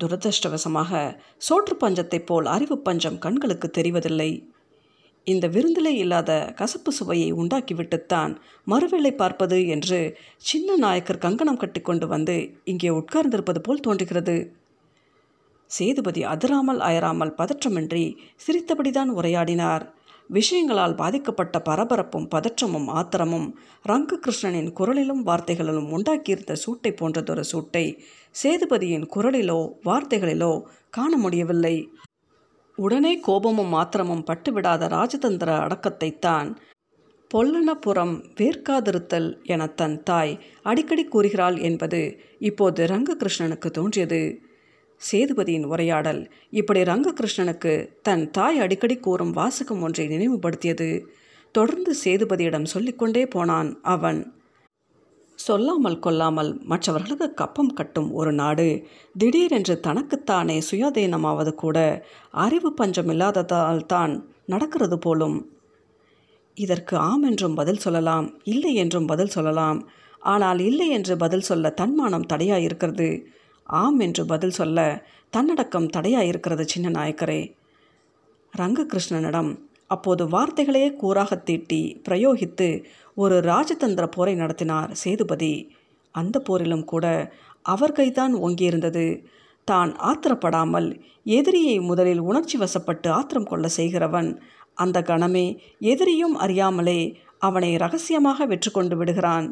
துரதிருஷ்டவசமாக 0.00 1.18
சோற்று 1.48 1.74
பஞ்சத்தைப் 1.80 2.26
போல் 2.26 2.46
அறிவு 2.46 2.78
பஞ்சம் 2.78 3.18
கண்களுக்கு 3.18 3.70
தெரிவதில்லை. 3.78 4.30
இந்த 5.24 5.46
விருந்திலே 5.46 5.94
இல்லாத 5.94 6.52
கசப்பு 6.56 6.92
சுவையை 6.92 7.32
உண்டாக்கிவிட்டுத்தான் 7.32 8.36
மறுவேளை 8.66 9.10
பார்ப்பது 9.10 9.66
என்று 9.66 10.18
சின்ன 10.36 10.76
நாயக்கர் 10.76 11.18
கங்கணம் 11.18 11.56
கட்டிக்கொண்டு 11.56 12.06
வந்து 12.06 12.36
இங்கே 12.64 12.88
உட்கார்ந்திருப்பது 12.88 13.58
போல் 13.58 13.80
தோன்றுகிறது. 13.80 14.36
சேதுபதி 15.66 16.24
அதிராமல் 16.24 16.80
அயராமல் 16.80 17.34
பதற்றமின்றி 17.38 18.16
சிரித்தபடிதான் 18.46 19.10
உரையாடினார். 19.14 19.84
விஷயங்களால் 20.30 20.94
பாதிக்கப்பட்ட 20.94 21.56
பரபரப்பும் 21.68 22.26
பதற்றமும் 22.34 22.88
ஆத்திரமும் 22.90 23.48
ரங்ககிருஷ்ணனின் 23.88 24.70
குரலிலும் 24.78 25.22
வார்த்தைகளிலும் 25.28 25.88
உண்டாக்கியிருந்த 25.96 26.52
சூட்டை 26.52 26.92
போன்றதொரு 27.00 27.44
சூட்டை 27.52 27.84
சேதுபதியின் 28.34 29.06
குரலிலோ 29.14 29.60
வார்த்தைகளிலோ 29.84 30.52
காண 30.90 31.12
முடியவில்லை. 31.16 31.76
உடனே 32.78 33.12
கோபமும் 33.20 33.72
ஆத்திரமும் 33.72 34.26
பட்டுவிடாத 34.26 34.88
ராஜதந்திர 34.88 35.50
அடக்கத்தைத்தான் 35.66 36.50
பொல்லனபுரம் 37.30 38.14
வேர்க்காதிருத்தல் 38.38 39.28
என 39.44 39.66
தன் 39.66 39.98
தாய் 40.02 40.32
அடிக்கடி 40.62 41.04
கூறுகிறாள் 41.04 41.58
என்பது 41.58 42.00
இப்போது 42.38 42.86
ரங்ககிருஷ்ணனுக்கு 42.86 43.68
தோன்றியது. 43.70 44.22
சேதுபதியின் 45.00 45.64
உரையாடல் 45.64 46.20
இப்படி 46.50 46.80
ரங்ககிருஷ்ணனுக்கு 46.82 47.72
தன் 48.02 48.24
தாய் 48.30 48.58
அடிக்கடி 48.58 48.96
கூறும் 48.96 49.30
வாசகம் 49.30 49.82
ஒன்றை 49.82 50.06
நினைவுபடுத்தியது. 50.08 50.88
தொடர்ந்து 51.54 51.92
சேதுபதியிடம் 52.04 52.70
சொல்லிக்கொண்டே 52.72 53.22
போனான் 53.26 53.70
அவன். 53.82 54.20
சொல்லாமல் 55.38 55.98
கொல்லாமல் 55.98 56.50
மற்றவர்களுக்கு 56.64 57.28
கப்பம் 57.34 57.72
கட்டும் 57.74 58.10
ஒரு 58.12 58.32
நாடு 58.32 58.66
திடீரென்று 59.18 59.80
தனக்குத்தானே 59.80 60.56
சுயாதீனமாவது 60.70 61.54
கூட 61.54 61.78
அறிவு 62.44 62.70
பஞ்சம் 62.74 63.08
இல்லாததால் 63.08 63.86
தான் 63.86 64.14
நடக்கிறது 64.46 64.98
போலும். 64.98 65.38
இதற்கு 66.56 66.94
ஆம் 67.08 67.22
என்றும் 67.22 67.54
பதில் 67.54 67.82
சொல்லலாம் 67.86 68.26
இல்லை 68.44 68.74
என்றும் 68.74 69.06
பதில் 69.06 69.34
சொல்லலாம். 69.36 69.80
ஆனால் 70.22 70.58
இல்லை 70.58 70.88
என்று 70.88 71.14
பதில் 71.16 71.48
சொல்ல 71.50 71.70
தன்மானம் 71.70 72.30
தடையாயிருக்கிறது. 72.32 73.10
ஆம் 73.72 73.98
என்று 73.98 74.26
பதில் 74.26 74.50
சொல்ல 74.50 75.06
தன்னடக்கம் 75.30 75.88
தடையாயிருக்கிறது 75.96 76.60
சின்ன 76.60 76.88
நாயக்கரே. 76.90 77.54
ரங்ககிருஷ்ணனிடம் 78.58 79.58
அப்போது 79.86 80.24
வார்த்தைகளையே 80.24 80.88
கூறாக 81.02 81.42
தீட்டி 81.42 82.02
பிரயோகித்து 82.08 82.84
ஒரு 83.14 83.40
ராஜதந்திர 83.40 84.06
போரை 84.06 84.34
நடத்தினார் 84.34 84.94
சேதுபதி. 84.94 85.72
அந்த 86.12 86.38
போரிலும் 86.38 86.84
கூட 86.84 87.32
அவர் 87.62 87.92
கைதான் 87.92 88.34
ஓங்கியிருந்தது. 88.34 89.22
தான் 89.64 89.90
ஆத்திரப்படாமல் 90.00 91.00
எதிரியை 91.24 91.80
முதலில் 91.80 92.18
உணர்ச்சி 92.18 92.58
வசப்பட்டு 92.58 93.08
ஆத்திரம் 93.08 93.44
கொள்ள 93.44 93.68
செய்கிறவன் 93.68 94.40
அந்த 94.74 95.00
கணமே 95.00 95.58
எதிரியும் 95.78 96.34
அறியாமலே 96.34 97.00
அவனை 97.38 97.76
ரகசியமாக 97.76 98.46
வெற்றி 98.46 98.70
கொண்டு 98.70 98.96
விடுகிறான். 98.96 99.46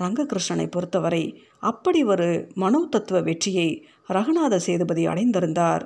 ரங்ககிருஷ்ணனை 0.00 0.66
பொறுத்தவரை 0.70 1.24
அப்படி 1.58 2.04
ஒரு 2.04 2.28
மனோ 2.54 2.80
தத்துவ 2.90 3.20
வெற்றியை 3.20 3.68
ரகுநாத 4.08 4.56
சேதுபதி 4.56 5.06
அடைந்திருந்தார். 5.06 5.84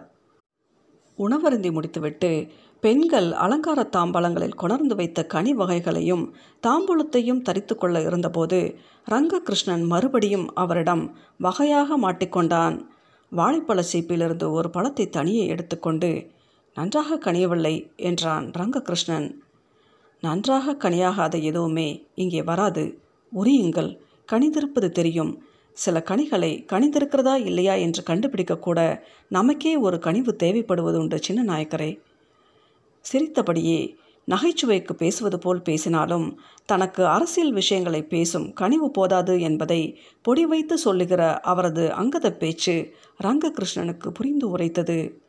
உணவருந்தி 1.19 1.71
முடித்துவிட்டு 1.73 2.31
பெண்கள் 2.81 3.33
அலங்கார 3.33 3.81
தாம்பாளங்களில் 3.97 4.55
கொணர்ந்து 4.55 4.95
வைத்த 4.95 5.21
கனி 5.27 5.53
வகைகளையும் 5.55 6.25
தாம்பூலத்தையும் 6.67 7.43
தரித்து 7.43 7.75
கொள்ள 7.77 8.01
இருந்தபோது 8.01 8.59
ரங்ககிருஷ்ணன் 9.11 9.85
மறுபடியும் 9.87 10.47
அவரிடம் 10.55 11.05
வகையாக 11.39 11.99
மாட்டிக்கொண்டான் 11.99 12.77
வாழைப்பழ 13.33 13.83
சீப்பிலிருந்து 13.93 14.51
ஒரு 14.51 14.71
பழத்தை 14.71 15.09
தனியே 15.09 15.47
எடுத்துக்கொண்டு 15.47 16.11
நன்றாக 16.77 17.17
கனியவில்லை 17.17 17.75
என்றான் 17.97 18.47
ரங்ககிருஷ்ணன். 18.51 19.29
நன்றாக 20.21 20.77
கனியாகாத 20.85 21.35
எதுவுமே 21.43 21.89
இங்கே 22.15 22.43
வராது 22.43 22.85
உரியுங்கள் 23.35 23.99
கனிந்திருப்பது 24.33 24.89
தெரியும். 24.89 25.43
சில 25.73 26.03
கனிகளை 26.03 26.65
கணிந்திருக்கிறதா 26.73 27.45
இல்லையா 27.45 27.75
என்று 27.75 28.03
கண்டுபிடிக்கக்கூட 28.03 29.01
நமக்கே 29.29 29.77
ஒரு 29.77 29.99
கனிவு 29.99 30.37
தேவைப்படுவது 30.43 30.97
உண்டு 30.97 31.19
சின்ன 31.19 31.55
நாயக்கரே. 31.55 31.99
சிரித்தபடியே 33.01 33.97
நகைச்சுவைக்கு 34.29 34.93
பேசுவது 34.93 35.39
போல் 35.39 35.63
பேசினாலும் 35.63 36.41
தனக்கு 36.67 37.07
அரசியல் 37.07 37.53
விஷயங்களை 37.53 38.03
பேசும் 38.03 38.53
கனிவு 38.53 38.91
போதாது 38.91 39.41
என்பதை 39.41 40.01
பொடி 40.23 40.47
வைத்து 40.47 40.79
சொல்லுகிற 40.79 41.41
அவரது 41.41 41.93
அங்கத 41.93 42.33
பேச்சு 42.33 42.95
ரங்ககிருஷ்ணனுக்கு 43.23 44.09
புரிந்து 44.09 44.51
உரைத்தது. 44.51 45.23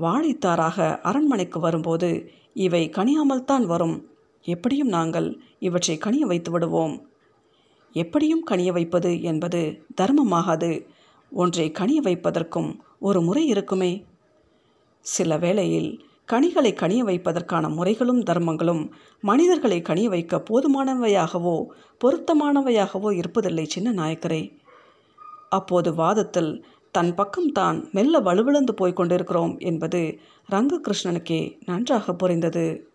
வாழைத்தாராக 0.00 1.00
அரண்மனைக்கு 1.00 1.60
வரும்போது 1.60 2.30
இவை 2.54 2.90
கனியாமல்தான் 2.90 3.62
வரும். 3.62 4.11
எப்படியும் 4.42 4.88
நாங்கள் 4.88 5.40
இவற்றை 5.58 5.98
கனிய 6.04 6.18
வைத்து 6.18 6.50
விடுவோம். 6.50 7.08
எப்படியும் 7.92 8.46
கனிய 8.50 8.72
வைப்பது 8.72 9.22
என்பது 9.22 9.84
தர்மமாகாது. 10.00 10.86
ஒன்றை 11.30 11.72
கனிய 11.78 12.00
வைப்பதற்கும் 12.02 12.78
ஒரு 12.98 13.22
முறை 13.22 13.46
இருக்குமே. 13.46 14.04
சில 15.00 15.38
வேளையில் 15.38 16.04
கனிகளை 16.24 16.72
கனிய 16.72 16.98
வைப்பதற்கான 16.98 17.68
முறைகளும் 17.68 18.20
தர்மங்களும் 18.20 18.90
மனிதர்களை 19.20 19.82
கனிய 19.82 20.04
வைக்க 20.04 20.42
போதுமானவையாகவோ 20.50 21.66
பொருத்தமானவையாகவோ 22.04 23.22
இருப்பதில்லை 23.22 23.64
சின்ன 23.66 23.92
நாயக்கரே. 23.92 24.58
அப்போது 25.48 25.94
வாதத்தில் 25.94 26.64
தன் 26.90 27.14
பக்கம் 27.14 27.52
தான் 27.52 27.88
மெல்ல 27.92 28.20
வலுவிழந்து 28.20 28.74
போய்க் 28.74 28.96
கொண்டிருக்கிறோம் 28.96 29.58
என்பது 29.58 30.18
ரங்ககிருஷ்ணனுக்கே 30.50 31.58
நன்றாக 31.64 32.14
புரிந்தது. 32.14 32.91